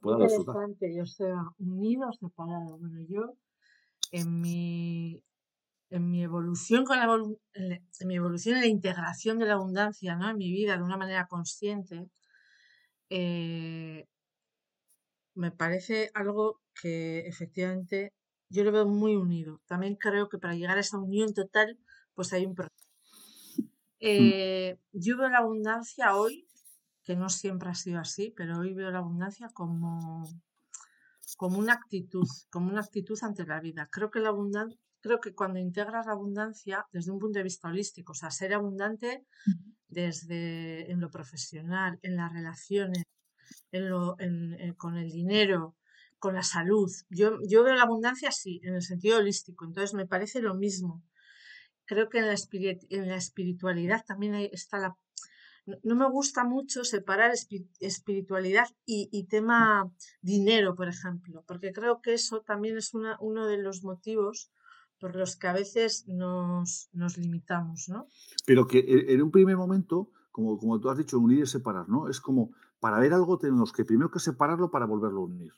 pueda 0.00 0.24
Interesante, 0.24 0.96
yo 0.96 1.06
sea 1.06 1.44
unido 1.58 2.08
o 2.08 2.12
separado. 2.12 2.76
Bueno, 2.78 3.02
yo 3.08 3.36
en 4.10 4.40
mi 4.40 5.22
en 5.94 6.10
mi 6.10 6.24
evolución 6.24 6.84
con 6.84 6.98
la 6.98 7.06
en 7.54 8.08
mi 8.08 8.16
evolución 8.16 8.56
en 8.56 8.62
la 8.62 8.66
integración 8.66 9.38
de 9.38 9.46
la 9.46 9.54
abundancia 9.54 10.16
¿no? 10.16 10.28
en 10.28 10.36
mi 10.36 10.50
vida 10.50 10.76
de 10.76 10.82
una 10.82 10.96
manera 10.96 11.28
consciente, 11.28 12.10
eh, 13.10 14.04
me 15.34 15.52
parece 15.52 16.10
algo 16.14 16.60
que 16.80 17.20
efectivamente 17.28 18.12
yo 18.48 18.64
lo 18.64 18.72
veo 18.72 18.86
muy 18.86 19.14
unido. 19.14 19.60
También 19.66 19.94
creo 19.94 20.28
que 20.28 20.38
para 20.38 20.54
llegar 20.54 20.76
a 20.78 20.80
esa 20.80 20.98
unión 20.98 21.32
total, 21.32 21.78
pues 22.14 22.32
hay 22.32 22.44
un 22.46 22.54
proceso. 22.54 22.88
Mm. 23.58 23.62
Eh, 24.00 24.78
yo 24.92 25.16
veo 25.16 25.28
la 25.28 25.38
abundancia 25.38 26.16
hoy, 26.16 26.48
que 27.04 27.14
no 27.14 27.28
siempre 27.28 27.70
ha 27.70 27.74
sido 27.74 28.00
así, 28.00 28.32
pero 28.36 28.58
hoy 28.58 28.74
veo 28.74 28.90
la 28.90 28.98
abundancia 28.98 29.48
como, 29.54 30.24
como 31.36 31.58
una 31.58 31.74
actitud, 31.74 32.26
como 32.50 32.70
una 32.70 32.80
actitud 32.80 33.18
ante 33.22 33.46
la 33.46 33.60
vida. 33.60 33.88
Creo 33.92 34.10
que 34.10 34.20
la 34.20 34.30
abundancia, 34.30 34.78
creo 35.04 35.18
que 35.24 35.34
cuando 35.38 35.58
integras 35.68 36.06
la 36.06 36.12
abundancia 36.18 36.76
desde 36.94 37.12
un 37.14 37.18
punto 37.22 37.38
de 37.38 37.48
vista 37.50 37.68
holístico, 37.68 38.12
o 38.12 38.18
sea, 38.20 38.30
ser 38.40 38.50
abundante 38.54 39.10
desde 39.88 40.90
en 40.92 40.98
lo 41.04 41.10
profesional, 41.16 41.92
en 42.02 42.16
las 42.20 42.32
relaciones, 42.38 43.04
en 43.72 43.84
lo, 43.90 44.16
en- 44.26 44.54
en- 44.64 44.74
con 44.82 44.94
el 45.02 45.10
dinero, 45.20 45.60
con 46.18 46.34
la 46.38 46.42
salud. 46.56 46.90
Yo, 47.20 47.26
yo 47.52 47.58
veo 47.64 47.74
la 47.76 47.82
abundancia 47.88 48.28
así, 48.30 48.60
en 48.64 48.74
el 48.78 48.82
sentido 48.82 49.18
holístico, 49.18 49.64
entonces 49.66 49.94
me 49.94 50.06
parece 50.06 50.38
lo 50.48 50.54
mismo. 50.64 50.92
Creo 51.86 52.08
que 52.10 52.18
en 52.18 52.26
la, 52.28 52.36
en 52.98 53.08
la 53.08 53.16
espiritualidad 53.16 54.04
también 54.06 54.34
hay- 54.34 54.50
está 54.52 54.78
la... 54.78 54.90
No, 55.66 55.76
no 55.88 55.94
me 55.96 56.08
gusta 56.10 56.44
mucho 56.44 56.84
separar 56.84 57.30
espi- 57.32 57.68
espiritualidad 57.80 58.68
y, 58.86 59.08
y 59.12 59.20
tema 59.26 59.90
dinero, 60.20 60.74
por 60.74 60.88
ejemplo, 60.88 61.44
porque 61.48 61.72
creo 61.72 62.00
que 62.02 62.14
eso 62.14 62.42
también 62.50 62.76
es 62.78 62.94
una, 62.94 63.16
uno 63.20 63.46
de 63.46 63.58
los 63.58 63.82
motivos 63.90 64.50
por 65.04 65.16
los 65.16 65.36
que 65.36 65.48
a 65.48 65.52
veces 65.52 66.08
nos, 66.08 66.88
nos 66.94 67.18
limitamos, 67.18 67.90
¿no? 67.90 68.06
Pero 68.46 68.66
que 68.66 68.78
e- 68.78 69.12
en 69.12 69.20
un 69.20 69.30
primer 69.30 69.54
momento, 69.58 70.08
como, 70.32 70.56
como 70.56 70.80
tú 70.80 70.88
has 70.88 70.96
dicho, 70.96 71.18
unir 71.18 71.40
y 71.40 71.46
separar, 71.46 71.90
¿no? 71.90 72.08
Es 72.08 72.22
como, 72.22 72.52
para 72.80 72.98
ver 73.00 73.12
algo 73.12 73.36
tenemos 73.36 73.70
que 73.70 73.84
primero 73.84 74.10
que 74.10 74.18
separarlo 74.18 74.70
para 74.70 74.86
volverlo 74.86 75.20
a 75.20 75.24
unir. 75.24 75.52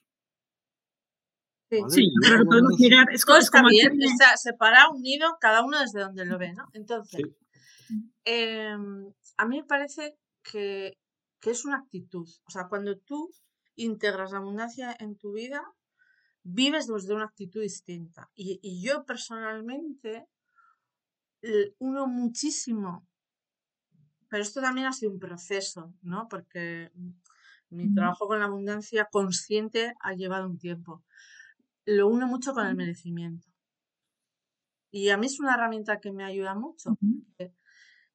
Sí. 1.70 2.10
que 2.22 2.28
luego 2.28 2.44
podemos 2.50 2.76
llegar. 2.76 3.06
Es, 3.12 3.24
co- 3.24 3.34
Todo 3.34 3.38
es 3.38 3.50
como 3.52 3.68
bien, 3.68 3.86
hacerle- 3.92 4.06
está 4.06 4.36
separado, 4.36 4.94
unido, 4.94 5.36
cada 5.40 5.62
uno 5.64 5.78
desde 5.78 6.00
donde 6.00 6.24
lo 6.26 6.38
ve, 6.38 6.52
¿no? 6.52 6.64
Entonces, 6.72 7.20
Sí. 7.86 8.04
em, 8.24 9.12
a 9.36 9.46
mí 9.46 9.58
me 9.60 9.64
parece 9.64 10.16
que, 10.42 10.92
que 11.40 11.50
es 11.50 11.64
una 11.64 11.76
actitud. 11.78 12.26
O 12.46 12.50
sea, 12.50 12.66
cuando 12.68 12.98
tú 12.98 13.30
integras 13.76 14.32
la 14.32 14.38
abundancia 14.38 14.96
en 14.98 15.16
tu 15.16 15.34
vida, 15.34 15.62
vives 16.46 16.86
desde 16.86 17.14
una 17.14 17.24
actitud 17.24 17.60
distinta. 17.60 18.30
Y, 18.34 18.60
y 18.62 18.82
yo 18.82 19.04
personalmente 19.04 20.26
uno 21.78 22.06
muchísimo, 22.06 23.06
pero 24.28 24.42
esto 24.42 24.60
también 24.60 24.86
ha 24.86 24.92
sido 24.92 25.12
un 25.12 25.18
proceso, 25.18 25.94
¿no? 26.02 26.28
Porque 26.28 26.90
mi 27.70 27.92
trabajo 27.94 28.26
con 28.26 28.40
la 28.40 28.46
abundancia 28.46 29.08
consciente 29.10 29.94
ha 30.00 30.14
llevado 30.14 30.46
un 30.46 30.58
tiempo. 30.58 31.04
Lo 31.84 32.08
uno 32.08 32.26
mucho 32.26 32.52
con 32.52 32.66
el 32.66 32.74
merecimiento. 32.74 33.46
Y 34.90 35.10
a 35.10 35.16
mí 35.16 35.26
es 35.26 35.38
una 35.40 35.54
herramienta 35.54 36.00
que 36.00 36.12
me 36.12 36.24
ayuda 36.24 36.54
mucho. 36.54 36.96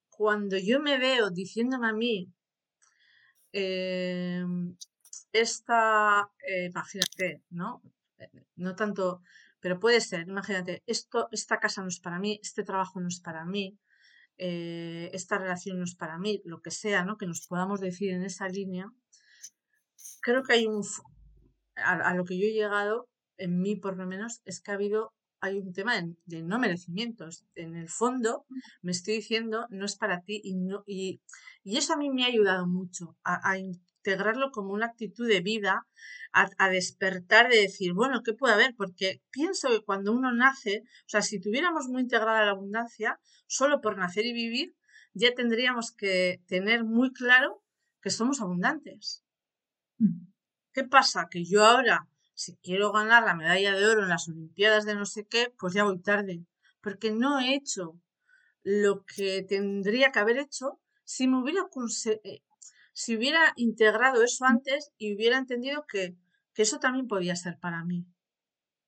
Cuando 0.09 0.57
yo 0.57 0.81
me 0.81 0.97
veo 0.97 1.29
diciéndome 1.29 1.87
a 1.87 1.93
mí, 1.93 2.31
em, 3.53 4.75
esta, 5.31 6.29
eh, 6.47 6.65
imagínate, 6.65 7.43
¿no? 7.49 7.81
No 8.55 8.75
tanto, 8.75 9.21
pero 9.59 9.79
puede 9.79 10.01
ser, 10.01 10.27
imagínate, 10.27 10.83
esto, 10.85 11.27
esta 11.31 11.59
casa 11.59 11.81
no 11.81 11.87
es 11.87 11.99
para 11.99 12.19
mí, 12.19 12.39
este 12.41 12.63
trabajo 12.63 12.99
no 12.99 13.07
es 13.07 13.19
para 13.19 13.45
mí, 13.45 13.77
eh, 14.37 15.09
esta 15.13 15.37
relación 15.37 15.77
no 15.77 15.83
es 15.83 15.95
para 15.95 16.17
mí, 16.17 16.41
lo 16.45 16.61
que 16.61 16.71
sea, 16.71 17.03
¿no? 17.05 17.17
Que 17.17 17.27
nos 17.27 17.45
podamos 17.47 17.79
decir 17.79 18.11
en 18.11 18.23
esa 18.23 18.47
línea. 18.47 18.91
Creo 20.21 20.43
que 20.43 20.53
hay 20.53 20.65
un, 20.65 20.83
a, 21.75 21.93
a 21.93 22.15
lo 22.15 22.25
que 22.25 22.39
yo 22.39 22.45
he 22.47 22.53
llegado, 22.53 23.07
en 23.37 23.59
mí 23.59 23.75
por 23.75 23.97
lo 23.97 24.05
menos, 24.07 24.41
es 24.45 24.61
que 24.61 24.71
ha 24.71 24.75
habido, 24.75 25.13
hay 25.39 25.59
un 25.59 25.73
tema 25.73 25.93
de, 26.25 26.43
no 26.43 26.59
merecimientos. 26.59 27.45
En 27.55 27.75
el 27.75 27.89
fondo, 27.89 28.45
me 28.81 28.91
estoy 28.91 29.15
diciendo, 29.15 29.67
no 29.69 29.85
es 29.85 29.95
para 29.95 30.21
ti 30.21 30.41
y, 30.43 30.55
no, 30.55 30.83
y, 30.87 31.21
y 31.63 31.77
eso 31.77 31.93
a 31.93 31.97
mí 31.97 32.09
me 32.09 32.23
ha 32.23 32.27
ayudado 32.27 32.67
mucho 32.67 33.17
a 33.23 33.57
integrarlo 34.01 34.51
como 34.51 34.73
una 34.73 34.87
actitud 34.87 35.27
de 35.27 35.41
vida, 35.41 35.85
a, 36.33 36.49
a 36.57 36.69
despertar 36.69 37.49
de 37.49 37.61
decir, 37.61 37.93
bueno, 37.93 38.23
¿qué 38.23 38.33
puede 38.33 38.53
haber? 38.53 38.73
Porque 38.75 39.21
pienso 39.31 39.69
que 39.69 39.81
cuando 39.81 40.11
uno 40.11 40.33
nace, 40.33 40.83
o 40.85 41.09
sea, 41.09 41.21
si 41.21 41.39
tuviéramos 41.39 41.87
muy 41.87 42.01
integrada 42.01 42.45
la 42.45 42.51
abundancia, 42.51 43.19
solo 43.47 43.81
por 43.81 43.97
nacer 43.97 44.25
y 44.25 44.33
vivir, 44.33 44.75
ya 45.13 45.33
tendríamos 45.35 45.91
que 45.91 46.41
tener 46.47 46.83
muy 46.83 47.11
claro 47.11 47.61
que 48.01 48.09
somos 48.09 48.41
abundantes. 48.41 49.23
Ujú. 49.99 50.27
¿Qué 50.73 50.83
pasa? 50.85 51.27
Que 51.29 51.43
yo 51.43 51.65
ahora, 51.65 52.07
si 52.33 52.55
quiero 52.57 52.91
ganar 52.91 53.23
la 53.23 53.35
medalla 53.35 53.75
de 53.75 53.85
oro 53.85 54.03
en 54.03 54.09
las 54.09 54.29
Olimpiadas 54.29 54.85
de 54.85 54.95
no 54.95 55.05
sé 55.05 55.25
qué, 55.25 55.53
pues 55.59 55.73
ya 55.73 55.83
voy 55.83 55.99
tarde, 56.01 56.45
porque 56.81 57.11
no 57.11 57.39
he 57.39 57.55
hecho 57.55 57.99
lo 58.63 59.03
que 59.05 59.43
tendría 59.43 60.11
que 60.11 60.19
haber 60.19 60.37
hecho 60.37 60.79
si 61.03 61.27
me 61.27 61.41
hubiera 61.41 61.67
eh, 62.23 62.41
si 62.93 63.15
hubiera 63.15 63.53
integrado 63.55 64.23
eso 64.23 64.45
antes 64.45 64.91
y 64.97 65.15
hubiera 65.15 65.37
entendido 65.37 65.85
que, 65.87 66.15
que 66.53 66.61
eso 66.63 66.79
también 66.79 67.07
podía 67.07 67.35
ser 67.35 67.57
para 67.59 67.83
mí. 67.83 68.05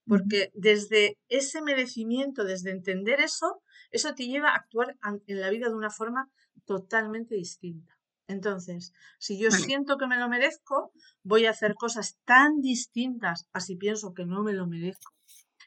Porque 0.06 0.52
desde 0.54 1.18
ese 1.30 1.62
merecimiento, 1.62 2.44
desde 2.44 2.72
entender 2.72 3.22
eso, 3.22 3.62
eso 3.92 4.14
te 4.14 4.28
lleva 4.28 4.50
a 4.50 4.56
actuar 4.56 4.98
en 5.28 5.40
la 5.40 5.50
vida 5.50 5.70
de 5.70 5.76
una 5.76 5.90
forma 5.90 6.30
totalmente 6.66 7.36
distinta. 7.36 7.98
Entonces, 8.28 8.94
si 9.20 9.38
yo 9.38 9.50
Vale. 9.50 9.64
siento 9.64 9.98
que 9.98 10.08
me 10.08 10.18
lo 10.18 10.28
merezco, 10.30 10.92
voy 11.24 11.46
a 11.46 11.52
hacer 11.52 11.76
cosas 11.76 12.18
tan 12.26 12.62
distintas 12.62 13.48
a 13.54 13.60
si 13.60 13.76
pienso 13.76 14.14
que 14.14 14.26
no 14.26 14.44
me 14.44 14.54
lo 14.54 14.68
merezco. 14.68 15.14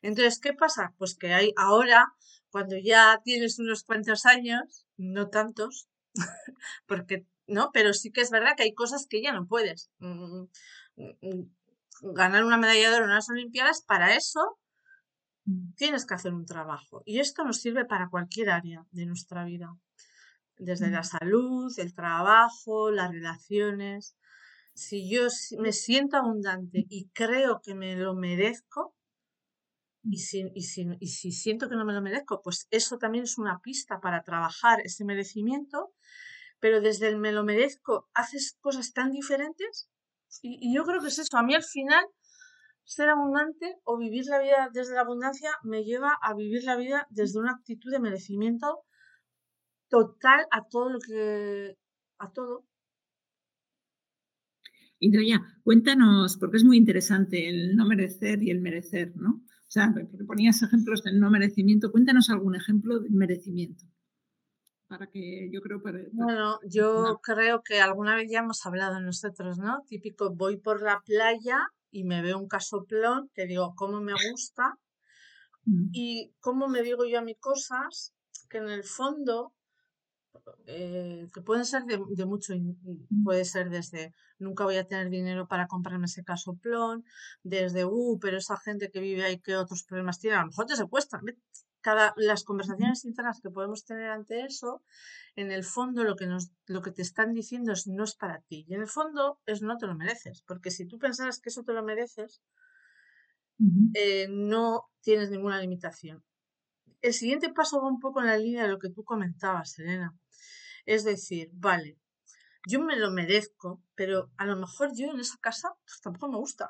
Entonces, 0.02 0.38
¿qué 0.38 0.52
pasa? 0.52 0.95
Pues 0.99 1.14
que 1.16 1.33
hay 1.33 1.52
ahora, 1.57 2.12
cuando 2.50 2.76
ya 2.76 3.21
tienes 3.25 3.59
unos 3.59 3.85
cuantos 3.85 4.26
años, 4.26 4.87
no 4.97 5.28
tantos, 5.28 5.88
porque 6.87 7.26
no, 7.47 7.71
pero 7.73 7.93
sí 7.93 8.11
que 8.12 8.21
es 8.21 8.31
verdad 8.31 8.55
que 8.57 8.65
hay 8.65 8.75
cosas 8.75 9.07
que 9.09 9.23
ya 9.23 9.33
no 9.33 9.47
puedes. 9.47 9.91
Mm, 9.99 10.47
mm, 10.97 11.05
mm, 11.23 11.50
Ganar 12.15 12.45
una 12.45 12.59
medalla 12.59 12.91
de 12.91 12.97
oro 12.97 13.05
en 13.07 13.15
las 13.15 13.31
Olimpiadas, 13.31 13.83
para 13.83 14.15
eso 14.15 14.59
tienes 15.76 16.07
que 16.07 16.15
hacer 16.15 16.35
un 16.35 16.47
trabajo. 16.47 17.03
Y 17.05 17.21
esto 17.21 17.45
nos 17.45 17.61
sirve 17.61 17.85
para 17.85 18.09
cualquier 18.09 18.50
área 18.50 18.85
de 18.91 19.07
nuestra 19.07 19.45
vida. 19.45 19.75
Desde 20.59 20.91
la 20.91 21.03
salud, 21.03 21.73
el 21.79 21.95
trabajo, 21.95 22.91
las 22.91 23.11
relaciones. 23.11 24.17
Si 24.75 25.09
yo 25.11 25.29
me 25.59 25.73
siento 25.73 26.17
abundante 26.17 26.87
y 26.88 27.09
creo 27.12 27.61
que 27.62 27.75
me 27.75 27.97
lo 27.97 28.15
merezco, 28.15 28.95
y 30.03 30.19
si, 30.19 30.50
y, 30.55 30.62
si, 30.62 30.87
y 31.00 31.09
si 31.09 31.33
siento 31.33 31.69
que 31.69 31.75
no 31.76 31.85
me 31.85 31.93
lo 31.93 32.00
merezco, 32.00 32.41
pues 32.43 32.69
eso 32.71 32.97
también 32.97 33.25
es 33.25 33.38
una 33.38 33.59
pista 33.61 34.00
para 34.00 34.23
trabajar 34.23 34.81
ese 34.85 35.05
merecimiento. 35.05 35.93
Pero 36.61 36.81
desde 36.81 37.09
el 37.09 37.19
me 37.19 37.33
lo 37.33 37.45
merezco, 37.45 38.09
haces 38.15 38.57
cosas 38.61 38.93
tan 38.93 39.11
diferentes. 39.11 39.89
Y, 40.43 40.75
yo 40.75 40.85
creo 40.85 41.01
que 41.01 41.09
es 41.09 41.19
eso. 41.19 41.37
A 41.37 41.43
mí 41.43 41.55
al 41.55 41.63
final, 41.63 42.05
ser 42.85 43.09
abundante 43.09 43.77
o 43.85 43.99
vivir 43.99 44.25
la 44.27 44.41
vida 44.41 44.71
desde 44.73 44.95
la 44.95 45.03
abundancia 45.03 45.51
me 45.63 45.85
lleva 45.85 46.17
a 46.23 46.35
vivir 46.35 46.65
la 46.65 46.77
vida 46.77 47.07
desde 47.11 47.41
una 47.41 47.53
actitud 47.53 47.91
de 47.91 48.01
merecimiento 48.01 48.81
total 49.89 50.47
a 50.51 50.67
todo 50.69 50.91
lo 50.91 50.99
que. 50.99 51.77
a 52.19 52.31
todo. 52.33 52.65
Y 54.99 55.11
Doya, 55.11 55.43
cuéntanos, 55.63 56.39
porque 56.39 56.57
es 56.57 56.65
muy 56.65 56.79
interesante 56.79 57.49
el 57.49 57.77
no 57.77 57.87
merecer 57.87 58.43
y 58.43 58.51
el 58.51 58.61
merecer, 58.61 59.15
¿no? 59.15 59.43
O 59.67 59.71
sea, 59.71 59.93
porque 59.93 60.25
ponías 60.25 60.63
ejemplos 60.63 61.03
del 61.03 61.19
no 61.19 61.31
merecimiento. 61.31 61.91
Cuéntanos 61.91 62.31
algún 62.31 62.55
ejemplo 62.55 63.01
del 63.01 63.13
merecimiento. 63.13 63.85
Para 64.88 65.07
que 65.12 65.49
yo 65.52 65.61
creo 65.61 65.81
para, 65.83 65.99
para- 65.99 66.12
Bueno, 66.12 66.59
yo 66.64 67.21
creo 67.23 67.62
que 67.62 67.81
alguna 67.81 68.16
vez 68.16 68.31
ya 68.31 68.40
hemos 68.40 68.64
hablado 68.66 69.00
nosotros, 69.00 69.59
¿no? 69.59 69.83
Típico, 69.88 70.31
voy 70.35 70.57
por 70.59 70.83
la 70.83 71.00
playa 71.05 71.59
y 71.90 72.05
me 72.05 72.23
veo 72.23 72.38
un 72.38 72.49
casoplón 72.49 73.31
que 73.35 73.47
digo, 73.47 73.75
¿cómo 73.76 74.00
me 74.00 74.14
gusta? 74.14 74.78
Mm, 75.66 75.88
Y 75.93 76.33
cómo 76.40 76.69
me 76.69 76.83
digo 76.83 77.05
yo 77.07 77.19
a 77.19 77.23
mí 77.23 77.35
cosas 77.35 78.14
que 78.49 78.59
en 78.59 78.69
el 78.69 78.85
fondo 78.85 79.52
eh, 80.66 81.26
que 81.33 81.40
pueden 81.43 81.64
ser 81.64 81.85
de, 81.85 82.00
de 82.11 82.26
mucho, 82.26 82.55
in- 82.55 82.78
puede 83.25 83.45
ser 83.45 83.71
desde 83.71 84.12
nunca 84.38 84.64
voy 84.64 84.76
a 84.76 84.87
tener 84.87 85.09
dinero 85.11 85.47
para 85.49 85.66
comprarme 85.66 86.07
ese 86.07 86.25
casoplón, 86.25 87.05
desde 87.43 87.85
uh, 87.85 88.19
pero 88.21 88.38
esa 88.38 88.57
gente 88.59 88.90
que 88.90 89.00
vive 89.00 89.25
ahí, 89.25 89.40
¿qué 89.40 89.57
otros 89.57 89.85
problemas 89.85 90.19
tiene? 90.19 90.37
A 90.37 90.40
lo 90.43 90.49
mejor 90.49 90.66
te 90.66 90.76
secuestran. 90.76 91.23
Las 92.16 92.45
conversaciones 92.45 93.05
internas 93.05 93.40
que 93.40 93.50
podemos 93.50 93.85
tener 93.85 94.11
ante 94.11 94.45
eso, 94.45 94.83
en 95.37 95.52
el 95.52 95.64
fondo 95.64 96.05
lo 96.05 96.16
que, 96.16 96.26
nos, 96.26 96.50
lo 96.66 96.83
que 96.83 96.90
te 96.90 97.02
están 97.02 97.33
diciendo 97.33 97.73
es 97.73 97.87
no 97.87 98.05
es 98.05 98.14
para 98.14 98.40
ti. 98.40 98.64
Y 98.69 98.75
en 98.75 98.81
el 98.81 98.88
fondo 98.88 99.40
es 99.47 99.62
no 99.62 99.76
te 99.76 99.87
lo 99.87 99.95
mereces, 99.95 100.43
porque 100.47 100.71
si 100.71 100.87
tú 100.87 100.99
pensaras 100.99 101.40
que 101.40 101.50
eso 101.50 101.62
te 101.62 101.73
lo 101.73 101.83
mereces, 101.83 102.43
eh, 103.95 104.28
no 104.31 104.90
tienes 105.00 105.31
ninguna 105.31 105.61
limitación. 105.61 106.25
El 107.02 107.12
siguiente 107.12 107.52
paso 107.52 107.81
va 107.81 107.88
un 107.88 108.00
poco 108.00 108.21
en 108.21 108.26
la 108.26 108.38
línea 108.38 108.64
de 108.64 108.69
lo 108.71 108.78
que 108.78 108.90
tú 108.90 109.05
comentabas, 109.05 109.78
Elena. 109.78 110.14
Es 110.87 111.05
decir, 111.05 111.50
vale, 111.52 111.99
yo 112.66 112.81
me 112.81 112.97
lo 112.97 113.11
merezco, 113.11 113.83
pero 113.95 114.31
a 114.37 114.47
lo 114.47 114.57
mejor 114.57 114.90
yo 114.95 115.11
en 115.12 115.21
esa 115.21 115.37
casa 115.38 115.69
pues, 115.85 116.00
tampoco 116.00 116.28
me 116.33 116.38
gusta. 116.38 116.69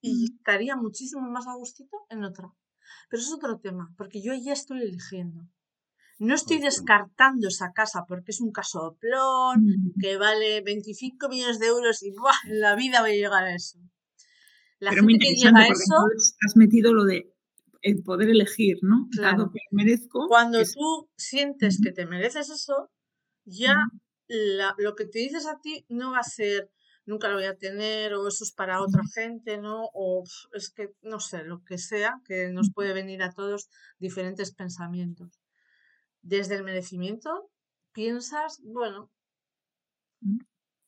y 0.00 0.34
estaría 0.34 0.76
muchísimo 0.76 1.22
más 1.30 1.46
a 1.46 1.54
gustito 1.54 2.06
en 2.10 2.24
otra. 2.24 2.52
Pero 3.08 3.22
es 3.22 3.32
otro 3.32 3.58
tema, 3.58 3.92
porque 3.96 4.22
yo 4.22 4.32
ya 4.34 4.52
estoy 4.52 4.82
eligiendo. 4.82 5.48
No 6.18 6.34
estoy 6.34 6.58
descartando 6.58 7.48
esa 7.48 7.72
casa 7.72 8.04
porque 8.06 8.30
es 8.30 8.40
un 8.40 8.52
casoplón 8.52 9.66
que 10.00 10.16
vale 10.16 10.60
25 10.60 11.28
millones 11.28 11.58
de 11.58 11.66
euros 11.66 12.02
y 12.02 12.12
¡buah! 12.12 12.32
en 12.46 12.60
la 12.60 12.76
vida 12.76 13.00
voy 13.00 13.10
a 13.10 13.14
llegar 13.14 13.44
a 13.44 13.54
eso. 13.54 13.78
La 14.78 14.92
gente 14.92 15.18
que 15.18 15.34
llega 15.34 15.58
a 15.58 15.66
eso. 15.66 15.94
Has 16.46 16.56
metido 16.56 16.92
lo 16.92 17.04
de 17.04 17.34
el 17.82 18.02
poder 18.02 18.30
elegir, 18.30 18.78
¿no? 18.82 19.08
Claro. 19.10 19.50
que 19.52 19.60
merezco. 19.70 20.26
Cuando 20.28 20.58
tú 20.62 21.10
sientes 21.16 21.80
que 21.82 21.92
te 21.92 22.06
mereces 22.06 22.48
eso, 22.48 22.90
ya 23.44 23.76
lo 24.28 24.94
que 24.94 25.04
te 25.04 25.18
dices 25.18 25.46
a 25.46 25.60
ti 25.60 25.84
no 25.88 26.12
va 26.12 26.20
a 26.20 26.22
ser 26.22 26.70
nunca 27.06 27.28
lo 27.28 27.34
voy 27.34 27.44
a 27.44 27.56
tener 27.56 28.14
o 28.14 28.26
eso 28.26 28.44
es 28.44 28.52
para 28.52 28.80
otra 28.80 29.02
gente, 29.14 29.58
¿no? 29.58 29.90
O 29.92 30.24
es 30.52 30.70
que, 30.70 30.94
no 31.02 31.20
sé, 31.20 31.44
lo 31.44 31.62
que 31.64 31.78
sea, 31.78 32.20
que 32.24 32.50
nos 32.50 32.70
puede 32.70 32.92
venir 32.92 33.22
a 33.22 33.32
todos 33.32 33.68
diferentes 33.98 34.54
pensamientos. 34.54 35.40
Desde 36.22 36.54
el 36.56 36.64
merecimiento, 36.64 37.50
piensas, 37.92 38.60
bueno, 38.64 39.10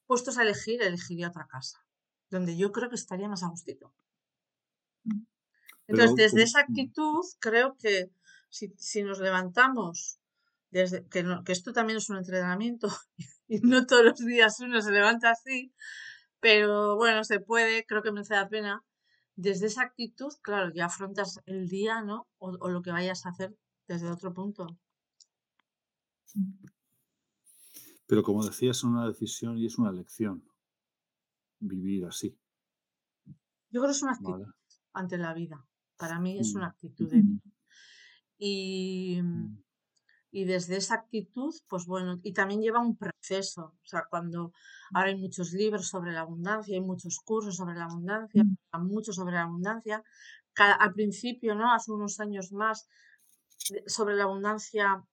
puestos 0.06 0.38
a 0.38 0.42
elegir, 0.42 0.82
elegiría 0.82 1.28
otra 1.28 1.46
casa, 1.46 1.84
donde 2.30 2.56
yo 2.56 2.72
creo 2.72 2.88
que 2.88 2.94
estaría 2.94 3.28
más 3.28 3.42
a 3.42 3.48
gustito. 3.48 3.92
Entonces, 5.86 6.16
desde 6.16 6.42
esa 6.42 6.60
actitud, 6.60 7.24
creo 7.38 7.76
que 7.76 8.10
si, 8.48 8.72
si 8.78 9.02
nos 9.02 9.20
levantamos, 9.20 10.18
desde, 10.70 11.06
que, 11.06 11.24
que 11.44 11.52
esto 11.52 11.72
también 11.72 11.98
es 11.98 12.10
un 12.10 12.16
entrenamiento 12.16 12.88
y 13.48 13.60
no 13.60 13.86
todos 13.86 14.04
los 14.04 14.18
días 14.18 14.60
uno 14.60 14.80
se 14.80 14.92
levanta 14.92 15.30
así, 15.30 15.72
pero 16.40 16.96
bueno, 16.96 17.24
se 17.24 17.40
puede, 17.40 17.84
creo 17.86 18.02
que 18.02 18.12
merece 18.12 18.34
la 18.34 18.48
pena. 18.48 18.82
Desde 19.38 19.66
esa 19.66 19.82
actitud, 19.82 20.32
claro, 20.42 20.72
ya 20.74 20.86
afrontas 20.86 21.40
el 21.44 21.68
día, 21.68 22.02
¿no? 22.02 22.26
O, 22.38 22.56
o 22.58 22.68
lo 22.70 22.80
que 22.80 22.90
vayas 22.90 23.26
a 23.26 23.30
hacer 23.30 23.54
desde 23.86 24.10
otro 24.10 24.32
punto. 24.32 24.66
Pero 28.06 28.22
como 28.22 28.44
decías, 28.44 28.78
es 28.78 28.84
una 28.84 29.06
decisión 29.06 29.58
y 29.58 29.66
es 29.66 29.78
una 29.78 29.90
elección 29.90 30.44
vivir 31.58 32.04
así. 32.06 32.38
Yo 33.70 33.80
creo 33.80 33.86
que 33.86 33.96
es 33.96 34.02
una 34.02 34.12
actitud 34.12 34.46
ante 34.92 35.18
la 35.18 35.34
vida. 35.34 35.66
Para 35.96 36.20
mí 36.20 36.38
es 36.38 36.54
una 36.54 36.66
mm. 36.66 36.70
actitud 36.70 37.12
Y, 38.38 39.20
mm. 39.22 39.64
Y 40.30 40.44
desde 40.44 40.76
esa 40.76 40.96
actitud, 40.96 41.54
pues 41.68 41.86
bueno, 41.86 42.20
y 42.22 42.32
también 42.32 42.60
lleva 42.60 42.80
un 42.80 42.96
proceso. 42.96 43.74
O 43.82 43.86
sea, 43.86 44.04
cuando 44.10 44.52
ahora 44.92 45.08
hay 45.08 45.16
muchos 45.16 45.52
libros 45.52 45.88
sobre 45.88 46.12
la 46.12 46.20
abundancia, 46.20 46.74
hay 46.74 46.82
muchos 46.82 47.20
cursos 47.20 47.56
sobre 47.56 47.74
la 47.74 47.84
abundancia, 47.84 48.44
mm. 48.44 48.86
mucho 48.86 49.12
sobre 49.12 49.34
la 49.34 49.42
abundancia. 49.42 50.02
al 50.56 50.92
principio, 50.92 51.54
¿no? 51.54 51.72
Hace 51.72 51.92
unos 51.92 52.18
años 52.20 52.52
más, 52.52 52.88
sobre 53.86 54.14
la 54.14 54.24
abundancia 54.24 55.04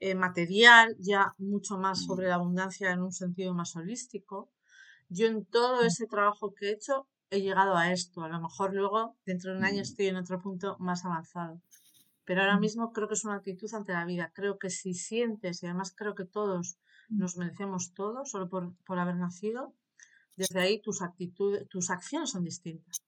eh, 0.00 0.14
material, 0.14 0.96
ya 0.98 1.34
mucho 1.38 1.78
más 1.78 2.04
sobre 2.04 2.28
la 2.28 2.34
abundancia 2.36 2.90
en 2.90 3.02
un 3.02 3.12
sentido 3.12 3.54
más 3.54 3.76
holístico. 3.76 4.50
Yo 5.08 5.26
en 5.26 5.44
todo 5.44 5.82
ese 5.82 6.06
trabajo 6.06 6.54
que 6.54 6.70
he 6.70 6.72
hecho 6.72 7.06
he 7.30 7.40
llegado 7.40 7.76
a 7.76 7.92
esto. 7.92 8.22
A 8.22 8.28
lo 8.28 8.40
mejor 8.40 8.74
luego, 8.74 9.16
dentro 9.24 9.52
de 9.52 9.58
un 9.58 9.64
año, 9.64 9.82
estoy 9.82 10.06
en 10.08 10.16
otro 10.16 10.40
punto 10.40 10.76
más 10.78 11.04
avanzado. 11.04 11.60
Pero 12.24 12.42
ahora 12.42 12.58
mismo 12.58 12.92
creo 12.92 13.08
que 13.08 13.14
es 13.14 13.24
una 13.24 13.34
actitud 13.34 13.72
ante 13.74 13.92
la 13.92 14.04
vida. 14.04 14.32
Creo 14.34 14.58
que 14.58 14.70
si 14.70 14.94
sientes, 14.94 15.62
y 15.62 15.66
además 15.66 15.94
creo 15.96 16.14
que 16.14 16.24
todos 16.24 16.78
nos 17.08 17.36
merecemos 17.36 17.94
todo 17.94 18.24
solo 18.24 18.48
por, 18.48 18.74
por 18.84 18.98
haber 18.98 19.16
nacido, 19.16 19.74
desde 20.36 20.60
ahí 20.60 20.80
tus 20.80 21.02
actitudes, 21.02 21.68
tus 21.68 21.90
acciones 21.90 22.30
son 22.30 22.44
distintas. 22.44 23.02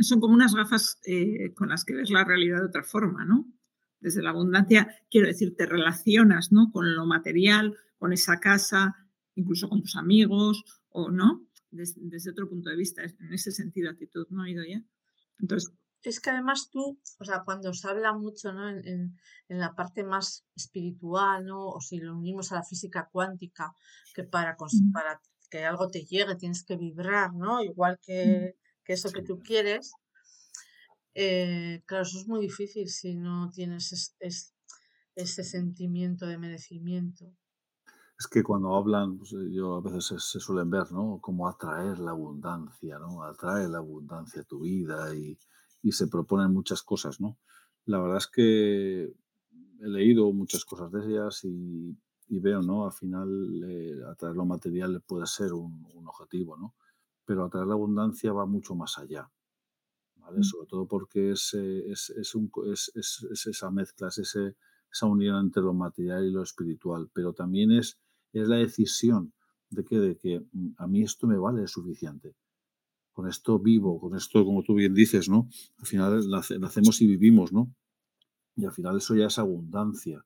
Son 0.00 0.20
como 0.20 0.34
unas 0.34 0.54
gafas 0.54 0.98
eh, 1.04 1.52
con 1.54 1.68
las 1.68 1.84
que 1.84 1.94
ves 1.94 2.10
la 2.10 2.24
realidad 2.24 2.58
de 2.58 2.66
otra 2.66 2.84
forma, 2.84 3.24
¿no? 3.24 3.46
Desde 4.00 4.22
la 4.22 4.30
abundancia, 4.30 4.94
quiero 5.10 5.26
decir, 5.26 5.56
te 5.56 5.66
relacionas, 5.66 6.52
¿no? 6.52 6.70
Con 6.70 6.94
lo 6.94 7.04
material, 7.04 7.76
con 7.98 8.12
esa 8.12 8.38
casa, 8.38 9.08
incluso 9.34 9.68
con 9.68 9.82
tus 9.82 9.96
amigos, 9.96 10.64
o 10.90 11.10
no, 11.10 11.48
desde, 11.70 12.30
otro 12.30 12.48
punto 12.48 12.70
de 12.70 12.76
vista, 12.76 13.02
en 13.02 13.32
ese 13.32 13.50
sentido, 13.50 13.90
actitud, 13.90 14.26
¿no, 14.30 14.42
ha 14.42 14.50
ido 14.50 14.64
ya? 14.64 14.82
Entonces, 15.40 15.72
es 16.02 16.20
que 16.20 16.30
además 16.30 16.70
tú, 16.70 17.00
o 17.18 17.24
sea, 17.24 17.42
cuando 17.44 17.72
se 17.74 17.88
habla 17.88 18.12
mucho 18.12 18.52
¿no? 18.52 18.68
en, 18.68 19.18
en, 19.48 19.58
la 19.58 19.74
parte 19.74 20.04
más 20.04 20.44
espiritual, 20.54 21.44
¿no? 21.44 21.68
o 21.68 21.80
si 21.80 21.98
lo 21.98 22.16
unimos 22.16 22.52
a 22.52 22.56
la 22.56 22.62
física 22.62 23.08
cuántica, 23.10 23.74
que 24.14 24.24
para, 24.24 24.56
para 24.92 25.20
que 25.50 25.64
algo 25.64 25.88
te 25.90 26.04
llegue 26.04 26.36
tienes 26.36 26.64
que 26.64 26.76
vibrar, 26.76 27.34
¿no? 27.34 27.62
igual 27.62 27.98
que, 28.00 28.56
que 28.84 28.92
eso 28.92 29.10
que 29.10 29.22
tú 29.22 29.40
quieres, 29.40 29.92
eh, 31.14 31.82
claro, 31.86 32.04
eso 32.04 32.18
es 32.18 32.28
muy 32.28 32.40
difícil 32.40 32.88
si 32.88 33.16
no 33.16 33.50
tienes 33.50 34.14
ese 34.20 35.44
sentimiento 35.44 36.26
de 36.26 36.38
merecimiento. 36.38 37.32
Es 38.18 38.26
que 38.26 38.42
cuando 38.42 38.74
hablan, 38.74 39.18
pues, 39.18 39.32
eh, 39.32 39.50
yo 39.50 39.76
a 39.76 39.80
veces 39.80 40.06
se, 40.06 40.40
suelen 40.40 40.70
ver, 40.70 40.90
¿no? 40.90 41.20
Como 41.20 41.48
atraer 41.48 41.98
la 41.98 42.10
abundancia, 42.10 42.98
¿no? 42.98 43.22
Atrae 43.22 43.68
la 43.68 43.78
abundancia 43.78 44.42
a 44.42 44.44
tu 44.44 44.60
vida 44.60 45.14
y, 45.14 45.38
y, 45.82 45.92
se 45.92 46.08
proponen 46.08 46.52
muchas 46.52 46.82
cosas, 46.82 47.20
¿no? 47.20 47.38
La 47.86 48.00
verdad 48.00 48.18
es 48.18 48.26
que 48.26 49.02
he 49.80 49.88
leído 49.88 50.32
muchas 50.32 50.64
cosas 50.64 50.90
de 50.92 51.06
ellas 51.06 51.44
y, 51.44 51.96
y 52.28 52.38
veo, 52.38 52.62
¿no? 52.62 52.84
Al 52.84 52.92
final, 52.92 53.62
eh, 53.64 54.00
atraer 54.10 54.36
lo 54.36 54.44
material 54.44 55.02
puede 55.06 55.26
ser 55.26 55.52
un, 55.52 55.86
un, 55.94 56.06
objetivo, 56.06 56.56
¿no? 56.56 56.74
Pero 57.24 57.44
atraer 57.44 57.66
la 57.66 57.74
abundancia 57.74 58.32
va 58.32 58.46
mucho 58.46 58.74
más 58.74 58.98
allá, 58.98 59.30
¿vale? 60.16 60.40
Mm. 60.40 60.42
Sobre 60.44 60.66
todo 60.66 60.86
porque 60.86 61.30
es, 61.32 61.54
eh, 61.54 61.90
es, 61.90 62.10
es, 62.10 62.34
un, 62.34 62.50
es, 62.72 62.92
es 62.94 63.46
esa 63.46 63.70
mezcla, 63.70 64.08
es 64.08 64.18
ese, 64.18 64.56
esa 64.90 65.06
unión 65.06 65.46
entre 65.46 65.62
lo 65.62 65.74
material 65.74 66.24
y 66.24 66.30
lo 66.30 66.42
espiritual, 66.42 67.10
pero 67.12 67.32
también 67.32 67.72
es 67.72 67.98
es 68.32 68.48
la 68.48 68.56
decisión 68.56 69.32
de 69.70 69.84
que, 69.84 69.98
de 69.98 70.16
que 70.16 70.40
mm, 70.52 70.74
a 70.78 70.86
mí 70.86 71.02
esto 71.02 71.26
me 71.26 71.38
vale 71.38 71.66
suficiente. 71.66 72.34
Con 73.18 73.26
esto 73.26 73.58
vivo, 73.58 73.98
con 73.98 74.14
esto, 74.14 74.44
como 74.44 74.62
tú 74.62 74.74
bien 74.74 74.94
dices, 74.94 75.28
¿no? 75.28 75.48
Al 75.78 75.86
final 75.86 76.24
nacemos 76.60 77.02
y 77.02 77.06
vivimos, 77.08 77.52
¿no? 77.52 77.74
Y 78.54 78.64
al 78.64 78.70
final 78.70 78.98
eso 78.98 79.16
ya 79.16 79.26
es 79.26 79.40
abundancia. 79.40 80.24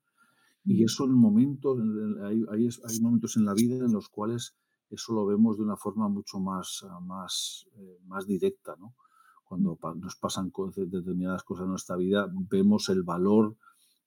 Y 0.62 0.84
eso 0.84 1.06
en 1.06 1.14
momentos, 1.14 1.78
hay, 2.22 2.44
hay, 2.50 2.68
hay 2.68 3.00
momentos 3.00 3.38
en 3.38 3.46
la 3.46 3.54
vida 3.54 3.76
en 3.76 3.92
los 3.92 4.10
cuales 4.10 4.54
eso 4.90 5.14
lo 5.14 5.24
vemos 5.24 5.56
de 5.56 5.62
una 5.62 5.78
forma 5.78 6.06
mucho 6.10 6.38
más, 6.38 6.84
más, 7.00 7.66
eh, 7.78 7.98
más 8.04 8.26
directa, 8.26 8.76
¿no? 8.78 8.94
Cuando 9.42 9.78
nos 9.96 10.16
pasan 10.16 10.52
determinadas 10.76 11.44
cosas 11.44 11.64
en 11.64 11.70
nuestra 11.70 11.96
vida, 11.96 12.30
vemos 12.50 12.90
el 12.90 13.04
valor 13.04 13.56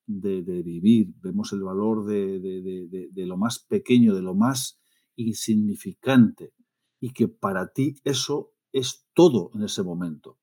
de, 0.06 0.42
vivir, 0.62 1.12
vemos 1.20 1.52
el 1.52 1.64
valor 1.64 2.04
de, 2.04 3.10
lo 3.26 3.36
más 3.36 3.58
pequeño, 3.58 4.14
de 4.14 4.22
lo 4.22 4.36
más 4.36 4.78
insignificante, 5.16 6.52
y 7.00 7.12
que 7.12 7.26
para 7.26 7.72
ti 7.72 7.96
eso 8.04 8.52
es 8.78 9.06
todo 9.14 9.50
en 9.54 9.62
ese 9.62 9.82
momento. 9.82 10.38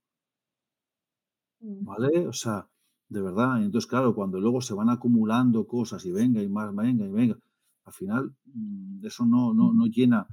Mm. 1.60 1.86
¿Vale? 1.86 2.28
O 2.28 2.34
sea, 2.34 2.68
de 3.10 3.22
verdad. 3.22 3.64
Entonces, 3.64 3.88
claro, 3.88 4.16
cuando 4.16 4.40
luego 4.40 4.60
se 4.62 4.74
van 4.74 4.90
acumulando 4.90 5.68
cosas 5.68 6.04
y 6.06 6.12
venga 6.12 6.42
y 6.42 6.50
más, 6.50 6.76
venga 6.76 7.06
y 7.06 7.12
venga, 7.12 7.38
al 7.86 7.94
final 7.94 8.36
mm, 8.46 9.06
eso 9.06 9.26
no, 9.26 9.54
no, 9.54 9.74
no 9.74 9.86
llena, 9.86 10.26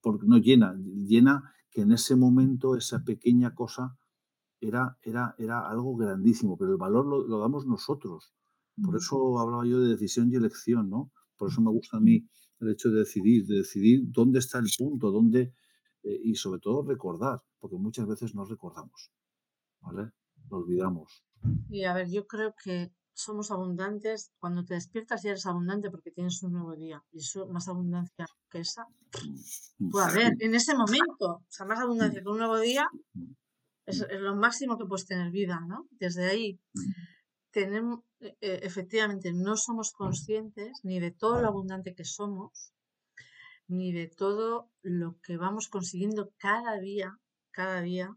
porque 0.00 0.26
no 0.26 0.38
llena, 0.38 0.74
llena 0.76 1.52
que 1.70 1.82
en 1.82 1.92
ese 1.92 2.16
momento 2.16 2.76
esa 2.76 3.04
pequeña 3.04 3.54
cosa 3.54 3.96
era, 4.60 4.98
era, 5.02 5.34
era 5.38 5.68
algo 5.68 5.96
grandísimo, 5.96 6.56
pero 6.56 6.72
el 6.72 6.76
valor 6.76 7.06
lo 7.06 7.38
damos 7.38 7.66
nosotros. 7.66 8.32
Por 8.82 8.96
eso 8.96 9.38
hablaba 9.38 9.66
yo 9.66 9.80
de 9.80 9.90
decisión 9.90 10.30
y 10.30 10.36
elección, 10.36 10.88
¿no? 10.88 11.12
Por 11.36 11.50
eso 11.50 11.60
me 11.60 11.70
gusta 11.70 11.98
a 11.98 12.00
mí 12.00 12.26
el 12.60 12.70
hecho 12.70 12.90
de 12.90 13.00
decidir, 13.00 13.46
de 13.46 13.58
decidir 13.58 14.02
dónde 14.10 14.38
está 14.38 14.58
el 14.58 14.68
punto, 14.78 15.10
dónde, 15.10 15.52
eh, 16.02 16.20
y 16.22 16.34
sobre 16.34 16.60
todo 16.60 16.82
recordar, 16.82 17.40
porque 17.58 17.76
muchas 17.76 18.06
veces 18.06 18.34
no 18.34 18.44
recordamos, 18.44 19.12
¿vale? 19.80 20.12
Lo 20.50 20.58
olvidamos. 20.58 21.24
Y 21.68 21.84
a 21.84 21.94
ver, 21.94 22.10
yo 22.10 22.26
creo 22.26 22.54
que 22.62 22.92
somos 23.14 23.50
abundantes, 23.50 24.32
cuando 24.38 24.64
te 24.64 24.74
despiertas 24.74 25.22
ya 25.22 25.30
eres 25.30 25.46
abundante 25.46 25.90
porque 25.90 26.10
tienes 26.10 26.42
un 26.42 26.52
nuevo 26.52 26.74
día, 26.74 27.02
y 27.12 27.18
eso, 27.18 27.46
más 27.48 27.68
abundancia 27.68 28.26
que 28.50 28.60
esa, 28.60 28.86
mm, 29.78 29.90
puede 29.90 30.06
haber 30.06 30.32
en 30.40 30.54
ese 30.54 30.74
momento, 30.74 31.26
o 31.26 31.46
sea, 31.48 31.66
más 31.66 31.80
abundancia 31.80 32.22
que 32.22 32.28
un 32.28 32.38
nuevo 32.38 32.58
día, 32.58 32.88
es, 33.86 34.00
es 34.00 34.20
lo 34.20 34.36
máximo 34.36 34.78
que 34.78 34.86
puedes 34.86 35.06
tener 35.06 35.30
vida, 35.30 35.60
¿no? 35.66 35.86
Desde 35.98 36.26
ahí 36.26 36.60
tenemos, 37.52 38.00
e, 38.20 38.36
e, 38.40 38.60
efectivamente, 38.62 39.32
no 39.32 39.56
somos 39.56 39.92
conscientes 39.92 40.80
ni 40.82 40.98
de 41.00 41.12
todo 41.12 41.40
lo 41.40 41.48
abundante 41.48 41.94
que 41.94 42.04
somos, 42.04 42.71
ni 43.68 43.92
de 43.92 44.08
todo 44.08 44.70
lo 44.82 45.18
que 45.22 45.36
vamos 45.36 45.68
consiguiendo 45.68 46.32
cada 46.38 46.78
día, 46.78 47.18
cada 47.50 47.80
día. 47.80 48.16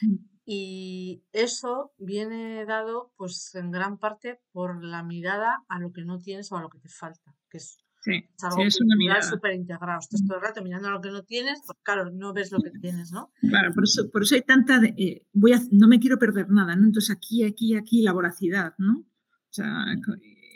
Mm. 0.00 0.16
Y 0.44 1.24
eso 1.32 1.92
viene 1.98 2.64
dado, 2.64 3.12
pues, 3.16 3.54
en 3.54 3.70
gran 3.70 3.98
parte 3.98 4.40
por 4.50 4.84
la 4.84 5.02
mirada 5.02 5.64
a 5.68 5.78
lo 5.78 5.92
que 5.92 6.04
no 6.04 6.20
tienes 6.20 6.50
o 6.50 6.56
a 6.56 6.62
lo 6.62 6.68
que 6.68 6.78
te 6.78 6.88
falta, 6.88 7.36
que 7.48 7.58
es 7.58 7.82
Sí, 8.04 8.14
Es 8.36 8.44
algo 8.44 8.64
es 8.64 8.80
una 8.80 8.96
mirada. 8.96 9.22
súper 9.22 9.54
integrado. 9.54 10.00
Estás 10.00 10.26
todo 10.26 10.38
el 10.38 10.42
rato 10.42 10.60
mirando 10.60 10.90
lo 10.90 11.00
que 11.00 11.10
no 11.10 11.22
tienes, 11.22 11.62
pues 11.64 11.78
claro, 11.84 12.10
no 12.10 12.32
ves 12.32 12.50
lo 12.50 12.58
que 12.58 12.72
tienes, 12.80 13.12
¿no? 13.12 13.32
Claro, 13.40 13.72
por 13.72 13.84
eso, 13.84 14.10
por 14.10 14.22
eso 14.24 14.34
hay 14.34 14.42
tanta, 14.42 14.80
de, 14.80 14.88
eh, 14.98 15.26
voy 15.32 15.52
a, 15.52 15.60
no 15.70 15.86
me 15.86 16.00
quiero 16.00 16.18
perder 16.18 16.50
nada, 16.50 16.74
¿no? 16.74 16.86
Entonces 16.86 17.14
aquí, 17.14 17.44
aquí, 17.44 17.76
aquí 17.76 18.02
la 18.02 18.12
voracidad, 18.12 18.74
¿no? 18.76 18.98
O 18.98 19.52
sea, 19.54 19.84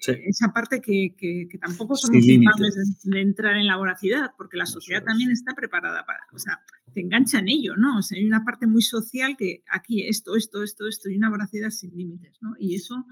sí. 0.01 0.13
esa 0.27 0.53
parte 0.53 0.81
que, 0.81 1.15
que, 1.17 1.49
que 1.51 1.59
tampoco 1.59 1.97
somos 1.97 2.25
capaces 2.25 3.03
de, 3.03 3.11
de, 3.11 3.21
entrar 3.23 3.57
en 3.57 3.67
la 3.67 3.77
voracidad, 3.77 4.33
porque 4.37 4.57
la 4.57 4.67
sociedad 4.67 5.05
también 5.05 5.31
está 5.31 5.55
preparada 5.55 6.05
para, 6.07 6.21
o 6.33 6.39
sea, 6.39 6.61
te 6.93 7.01
engancha 7.01 7.39
en 7.39 7.49
ello, 7.49 7.77
¿no? 7.77 7.99
O 7.99 8.03
sea, 8.03 8.19
hay 8.19 8.25
una 8.25 8.45
parte 8.45 8.67
muy 8.67 8.83
social 8.83 9.37
que 9.37 9.63
aquí 9.71 10.07
esto, 10.07 10.37
esto, 10.37 10.63
esto, 10.63 10.87
esto, 10.89 11.09
y 11.09 11.17
una 11.17 11.31
voracidad 11.31 11.71
sin 11.71 11.97
límites, 11.97 12.39
¿no? 12.41 12.55
Y 12.59 12.75
eso 12.75 13.05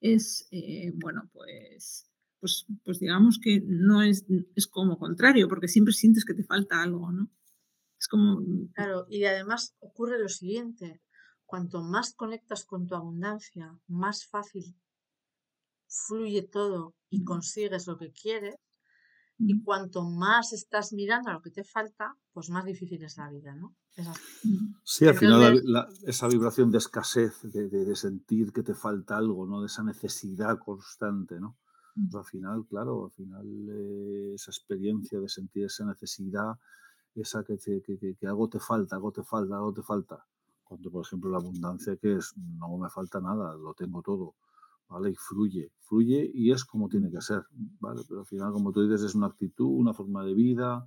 es, 0.00 0.48
eh, 0.50 0.92
bueno, 0.94 1.30
pues 1.32 2.10
pues, 2.40 2.66
pues 2.84 2.98
digamos 2.98 3.38
que 3.38 3.62
no 3.64 4.02
es, 4.02 4.24
es 4.56 4.66
como 4.66 4.98
contrario, 4.98 5.46
porque 5.48 5.68
siempre 5.68 5.92
sientes 5.92 6.24
que 6.24 6.34
te 6.34 6.42
falta 6.42 6.82
algo, 6.82 7.12
¿no? 7.12 7.30
Es 7.98 8.08
como... 8.08 8.40
Claro, 8.74 9.06
y 9.10 9.24
además 9.24 9.76
ocurre 9.78 10.18
lo 10.18 10.28
siguiente, 10.28 11.02
cuanto 11.44 11.82
más 11.82 12.14
conectas 12.14 12.64
con 12.64 12.86
tu 12.86 12.94
abundancia, 12.94 13.78
más 13.86 14.26
fácil 14.26 14.74
fluye 15.90 16.42
todo 16.42 16.94
y 17.10 17.24
consigues 17.24 17.86
lo 17.86 17.98
que 17.98 18.12
quieres, 18.12 18.56
y 19.42 19.62
cuanto 19.62 20.02
más 20.02 20.52
estás 20.52 20.92
mirando 20.92 21.30
a 21.30 21.32
lo 21.32 21.40
que 21.40 21.50
te 21.50 21.64
falta, 21.64 22.14
pues 22.32 22.50
más 22.50 22.64
difícil 22.64 23.02
es 23.02 23.16
la 23.16 23.30
vida, 23.30 23.54
¿no? 23.54 23.74
Es 23.96 24.06
sí, 24.84 25.06
al 25.08 25.16
final 25.16 25.40
la, 25.40 25.62
la, 25.64 25.88
esa 26.06 26.28
vibración 26.28 26.70
de 26.70 26.78
escasez, 26.78 27.40
de, 27.42 27.68
de, 27.68 27.86
de, 27.86 27.96
sentir 27.96 28.52
que 28.52 28.62
te 28.62 28.74
falta 28.74 29.16
algo, 29.16 29.46
¿no? 29.46 29.60
De 29.60 29.66
esa 29.66 29.82
necesidad 29.82 30.58
constante, 30.58 31.40
¿no? 31.40 31.56
Pues 31.94 32.14
al 32.14 32.24
final, 32.24 32.66
claro, 32.68 33.06
al 33.06 33.10
final 33.12 33.46
eh, 33.70 34.34
esa 34.34 34.50
experiencia 34.50 35.18
de 35.18 35.28
sentir 35.28 35.64
esa 35.64 35.86
necesidad, 35.86 36.58
esa 37.14 37.42
que, 37.42 37.56
te, 37.56 37.82
que, 37.82 37.98
que, 37.98 38.14
que, 38.14 38.26
algo 38.26 38.48
te 38.48 38.60
falta, 38.60 38.96
algo 38.96 39.10
te 39.10 39.22
falta, 39.22 39.56
algo 39.56 39.72
te 39.72 39.82
falta. 39.82 40.24
Cuando, 40.64 40.90
por 40.90 41.04
ejemplo, 41.04 41.30
la 41.30 41.38
abundancia 41.38 41.96
que 41.96 42.16
es, 42.16 42.36
no 42.36 42.76
me 42.76 42.90
falta 42.90 43.20
nada, 43.20 43.54
lo 43.56 43.74
tengo 43.74 44.02
todo, 44.02 44.34
¿vale? 44.90 45.10
Y 45.10 45.14
fluye, 45.14 45.72
fluye 45.78 46.30
y 46.34 46.50
es 46.50 46.64
como 46.64 46.88
tiene 46.88 47.10
que 47.10 47.20
ser, 47.20 47.44
¿vale? 47.78 48.02
Pero 48.06 48.20
al 48.20 48.26
final, 48.26 48.52
como 48.52 48.72
tú 48.72 48.82
dices, 48.82 49.02
es 49.02 49.14
una 49.14 49.28
actitud, 49.28 49.66
una 49.66 49.94
forma 49.94 50.24
de 50.24 50.34
vida, 50.34 50.86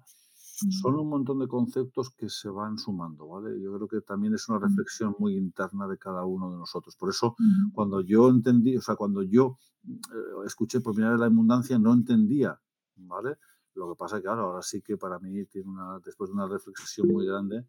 son 0.82 0.96
un 1.00 1.10
montón 1.10 1.40
de 1.40 1.48
conceptos 1.48 2.12
que 2.12 2.30
se 2.30 2.50
van 2.50 2.78
sumando, 2.78 3.28
¿vale? 3.28 3.60
Yo 3.62 3.74
creo 3.76 3.88
que 3.88 4.02
también 4.02 4.34
es 4.34 4.48
una 4.50 4.60
reflexión 4.60 5.16
muy 5.18 5.36
interna 5.36 5.88
de 5.88 5.98
cada 5.98 6.26
uno 6.26 6.52
de 6.52 6.58
nosotros. 6.58 6.96
Por 6.96 7.10
eso, 7.10 7.36
cuando 7.74 8.02
yo 8.02 8.30
entendí, 8.30 8.78
o 8.78 8.82
sea, 8.82 8.96
cuando 8.96 9.24
yo 9.24 9.58
eh, 9.88 10.46
escuché 10.46 10.82
por 10.82 10.94
primera 10.94 11.14
vez 11.14 11.22
la 11.22 11.26
abundancia, 11.28 11.80
no 11.80 11.94
entendía, 11.94 12.60
¿vale? 12.98 13.38
Lo 13.74 13.90
que 13.90 13.98
pasa 13.98 14.18
es 14.18 14.24
que, 14.24 14.30
ahora 14.30 14.62
sí 14.62 14.82
que 14.82 14.98
para 14.98 15.18
mí, 15.18 15.46
tiene 15.46 15.70
una, 15.70 16.00
después 16.06 16.30
de 16.30 16.34
una 16.34 16.48
reflexión 16.48 17.08
muy 17.08 17.26
grande, 17.26 17.66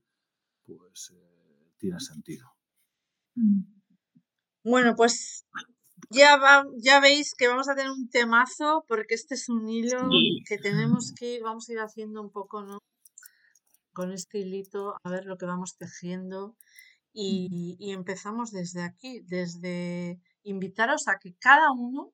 pues 0.67 1.13
eh, 1.15 1.73
tiene 1.79 2.01
sentido. 2.01 2.49
Bueno, 4.63 4.95
pues 4.95 5.47
ya, 6.11 6.37
va, 6.37 6.65
ya 6.79 7.01
veis 7.01 7.35
que 7.35 7.49
vamos 7.49 7.69
a 7.69 7.75
tener 7.75 7.91
un 7.91 8.09
temazo 8.09 8.85
porque 8.89 9.15
este 9.15 9.35
es 9.35 9.49
un 9.49 9.69
hilo 9.69 10.09
sí. 10.11 10.43
que 10.49 10.59
tenemos 10.59 11.13
que 11.19 11.35
ir, 11.35 11.43
vamos 11.43 11.69
a 11.69 11.73
ir 11.73 11.79
haciendo 11.81 12.23
un 12.23 12.31
poco, 12.31 12.63
¿no? 12.63 12.79
Con 13.93 14.13
este 14.13 14.39
hilito, 14.39 14.97
a 15.03 15.11
ver 15.11 15.25
lo 15.25 15.37
que 15.37 15.47
vamos 15.47 15.77
tejiendo. 15.77 16.57
Y, 17.13 17.77
y 17.79 17.93
empezamos 17.93 18.51
desde 18.51 18.83
aquí, 18.83 19.21
desde 19.21 20.19
invitaros 20.43 21.07
a 21.07 21.19
que 21.19 21.37
cada 21.37 21.71
uno 21.71 22.13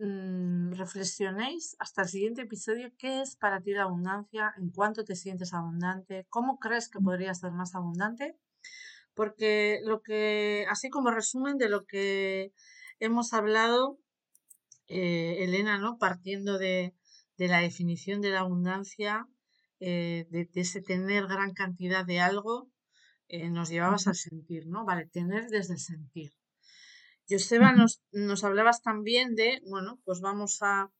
mmm, 0.00 0.72
reflexionéis 0.72 1.76
hasta 1.78 2.02
el 2.02 2.08
siguiente 2.08 2.42
episodio 2.42 2.92
qué 2.98 3.20
es 3.20 3.36
para 3.36 3.60
ti 3.60 3.72
la 3.72 3.84
abundancia, 3.84 4.52
en 4.58 4.70
cuánto 4.70 5.04
te 5.04 5.14
sientes 5.14 5.54
abundante, 5.54 6.26
cómo 6.28 6.58
crees 6.58 6.88
que 6.88 6.98
podrías 6.98 7.38
ser 7.38 7.52
más 7.52 7.74
abundante. 7.74 8.36
Porque 9.14 9.80
lo 9.84 10.02
que, 10.02 10.66
así 10.70 10.88
como 10.88 11.10
resumen 11.10 11.58
de 11.58 11.68
lo 11.68 11.84
que 11.84 12.52
hemos 13.00 13.32
hablado, 13.32 13.98
eh, 14.86 15.42
Elena, 15.44 15.78
¿no? 15.78 15.98
Partiendo 15.98 16.58
de, 16.58 16.94
de, 17.36 17.48
la 17.48 17.60
definición 17.60 18.20
de 18.20 18.30
la 18.30 18.40
abundancia, 18.40 19.26
eh, 19.80 20.26
de, 20.30 20.44
de, 20.44 20.60
ese 20.60 20.82
tener 20.82 21.26
gran 21.26 21.52
cantidad 21.54 22.04
de 22.04 22.20
algo, 22.20 22.70
eh, 23.28 23.48
nos 23.48 23.70
llevabas 23.70 24.06
al 24.06 24.16
sentir, 24.16 24.66
¿no? 24.66 24.84
Vale, 24.84 25.06
tener 25.06 25.48
desde 25.48 25.74
el 25.74 25.80
sentir. 25.80 26.32
Joseba, 27.28 27.72
nos, 27.72 28.02
nos 28.12 28.44
hablabas 28.44 28.82
también 28.82 29.34
de, 29.36 29.62
bueno, 29.66 30.00
pues 30.04 30.20
vamos 30.20 30.58
a, 30.62 30.90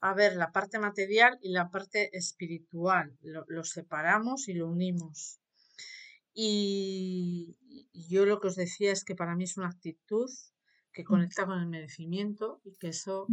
a, 0.00 0.14
ver 0.14 0.34
la 0.34 0.50
parte 0.50 0.78
material 0.78 1.38
y 1.42 1.52
la 1.52 1.70
parte 1.70 2.16
espiritual. 2.16 3.16
Lo, 3.20 3.44
lo 3.48 3.64
separamos 3.64 4.48
y 4.48 4.54
lo 4.54 4.68
unimos. 4.68 5.40
Y, 6.32 7.58
y 7.92 8.08
yo 8.08 8.24
lo 8.24 8.40
que 8.40 8.48
os 8.48 8.56
decía 8.56 8.90
es 8.90 9.04
que 9.04 9.14
para 9.14 9.36
mí 9.36 9.44
es 9.44 9.58
una 9.58 9.68
actitud 9.68 10.30
que 10.94 11.04
conecta 11.04 11.44
con 11.44 11.58
el 11.58 11.66
merecimiento 11.66 12.60
y 12.64 12.76
que 12.76 12.88
eso, 12.88 13.26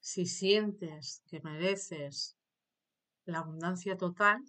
si 0.00 0.26
sientes 0.26 1.22
que 1.26 1.40
mereces 1.40 2.36
la 3.24 3.38
abundancia 3.38 3.96
total, 3.96 4.44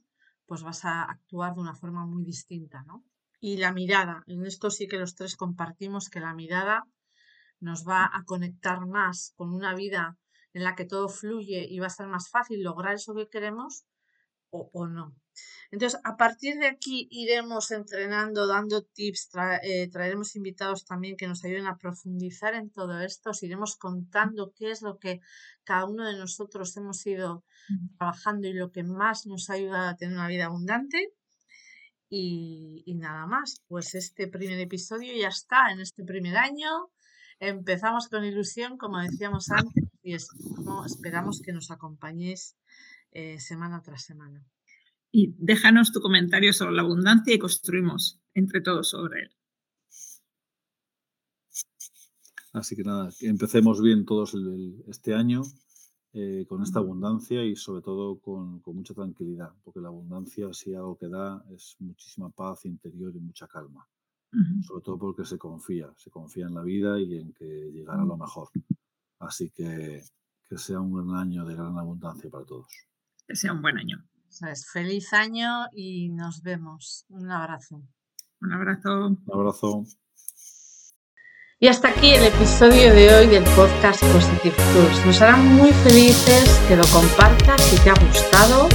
pues 0.45 0.61
vas 0.61 0.83
a 0.85 1.03
actuar 1.03 1.55
de 1.55 1.61
una 1.61 1.75
forma 1.75 2.05
muy 2.05 2.23
distinta, 2.23 2.83
¿no? 2.83 3.03
Y 3.39 3.57
la 3.57 3.71
mirada, 3.71 4.23
en 4.27 4.45
esto 4.45 4.69
sí 4.69 4.87
que 4.87 4.99
los 4.99 5.15
tres 5.15 5.35
compartimos 5.35 6.09
que 6.09 6.19
la 6.19 6.33
mirada 6.33 6.83
nos 7.59 7.87
va 7.87 8.09
a 8.13 8.23
conectar 8.25 8.85
más 8.85 9.33
con 9.37 9.53
una 9.53 9.73
vida 9.73 10.17
en 10.53 10.63
la 10.63 10.75
que 10.75 10.85
todo 10.85 11.07
fluye 11.07 11.65
y 11.69 11.79
va 11.79 11.87
a 11.87 11.89
ser 11.89 12.07
más 12.07 12.29
fácil 12.29 12.61
lograr 12.61 12.95
eso 12.95 13.15
que 13.15 13.29
queremos 13.29 13.85
o, 14.49 14.69
o 14.73 14.87
no. 14.87 15.15
Entonces, 15.71 15.99
a 16.03 16.15
partir 16.15 16.57
de 16.57 16.67
aquí 16.67 17.07
iremos 17.11 17.71
entrenando, 17.71 18.47
dando 18.47 18.83
tips, 18.83 19.29
tra 19.29 19.57
eh, 19.57 19.89
traeremos 19.91 20.35
invitados 20.35 20.85
también 20.85 21.17
que 21.17 21.27
nos 21.27 21.43
ayuden 21.43 21.67
a 21.67 21.77
profundizar 21.77 22.53
en 22.53 22.69
todo 22.69 22.99
esto, 23.01 23.31
os 23.31 23.43
iremos 23.43 23.75
contando 23.75 24.53
qué 24.55 24.71
es 24.71 24.81
lo 24.81 24.97
que 24.99 25.21
cada 25.63 25.85
uno 25.85 26.07
de 26.07 26.17
nosotros 26.17 26.75
hemos 26.77 27.05
ido 27.05 27.43
trabajando 27.97 28.47
y 28.47 28.53
lo 28.53 28.71
que 28.71 28.83
más 28.83 29.25
nos 29.25 29.49
ha 29.49 29.53
ayudado 29.53 29.89
a 29.89 29.95
tener 29.95 30.15
una 30.15 30.27
vida 30.27 30.45
abundante. 30.45 31.13
Y, 32.07 32.83
y 32.85 32.95
nada 32.95 33.25
más, 33.25 33.63
pues 33.67 33.95
este 33.95 34.27
primer 34.27 34.59
episodio 34.59 35.11
ya 35.19 35.29
está 35.29 35.71
en 35.71 35.81
este 35.81 36.03
primer 36.03 36.37
año. 36.37 36.69
Empezamos 37.39 38.07
con 38.07 38.23
ilusión, 38.23 38.77
como 38.77 38.99
decíamos 38.99 39.49
antes, 39.49 39.83
y 40.03 40.13
es, 40.13 40.29
no, 40.63 40.85
esperamos 40.85 41.41
que 41.41 41.51
nos 41.51 41.71
acompañéis 41.71 42.55
eh, 43.11 43.39
semana 43.39 43.81
tras 43.81 44.03
semana 44.03 44.45
y 45.17 45.33
déjanos 45.37 45.93
tu 45.93 46.01
comentario 46.01 46.51
sobre 46.51 46.75
la 46.75 46.81
abundancia 46.81 47.33
y 47.33 47.39
construimos 47.39 48.19
entre 48.33 48.59
todos 48.59 48.89
sobre 48.89 49.21
él. 49.23 49.29
Así 52.51 52.75
que 52.75 52.83
nada, 52.83 53.09
que 53.17 53.27
empecemos 53.27 53.81
bien 53.81 54.03
todos 54.03 54.33
el, 54.33 54.45
el, 54.47 54.83
este 54.89 55.13
año 55.13 55.43
eh, 56.11 56.45
con 56.49 56.61
esta 56.63 56.79
abundancia 56.79 57.45
y 57.45 57.55
sobre 57.55 57.81
todo 57.81 58.19
con, 58.19 58.59
con, 58.59 58.75
mucha 58.75 58.93
tranquilidad, 58.93 59.53
porque 59.63 59.79
la 59.79 59.87
abundancia 59.87 60.51
si 60.51 60.75
algo 60.75 60.97
que 60.97 61.07
da 61.07 61.41
es 61.49 61.77
muchísima 61.79 62.29
paz 62.29 62.65
interior 62.65 63.15
y 63.15 63.19
mucha 63.21 63.47
calma. 63.47 63.87
Uh 64.33 64.37
-huh. 64.37 64.63
Sobre 64.63 64.83
todo 64.83 64.99
porque 64.99 65.23
se 65.23 65.37
confía, 65.37 65.93
se 65.95 66.09
confía 66.09 66.47
en 66.47 66.55
la 66.55 66.63
vida 66.63 66.99
y 66.99 67.19
en 67.19 67.31
que 67.31 67.71
llegará 67.71 68.03
lo 68.03 68.17
mejor. 68.17 68.49
Así 69.19 69.49
que 69.49 70.03
que 70.49 70.57
sea 70.57 70.81
un 70.81 70.91
buen 70.91 71.09
año 71.15 71.45
de 71.45 71.55
gran 71.55 71.77
abundancia 71.77 72.29
para 72.29 72.45
todos. 72.45 72.67
Que 73.25 73.35
sea 73.35 73.53
un 73.53 73.61
buen 73.61 73.77
año. 73.77 73.97
¿Sabes? 74.29 74.65
Feliz 74.71 75.13
año 75.13 75.67
y 75.73 76.09
nos 76.09 76.41
vemos. 76.41 77.05
Un 77.09 77.31
abrazo. 77.31 77.81
Un 78.41 78.53
abrazo. 78.53 79.07
Un 79.07 79.23
abrazo. 79.33 79.85
Y 81.57 81.67
hasta 81.67 81.89
aquí 81.89 82.13
el 82.13 82.25
episodio 82.25 82.93
de 82.93 83.13
hoy 83.15 83.27
del 83.27 83.43
podcast 83.55 84.03
Positive 84.11 84.55
Tools. 84.73 85.05
Nos 85.05 85.21
hará 85.21 85.37
muy 85.37 85.71
felices 85.71 86.61
que 86.67 86.75
lo 86.75 86.85
compartas 86.87 87.61
si 87.61 87.77
te 87.79 87.89
ha 87.89 87.93
gustado. 87.93 88.67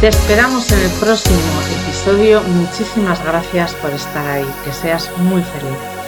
Te 0.00 0.08
esperamos 0.08 0.70
en 0.70 0.78
el 0.78 0.90
próximo 1.00 1.38
episodio. 1.84 2.42
Muchísimas 2.42 3.22
gracias 3.24 3.74
por 3.74 3.90
estar 3.90 4.26
ahí. 4.26 4.46
Que 4.64 4.72
seas 4.72 5.10
muy 5.18 5.42
feliz. 5.42 6.01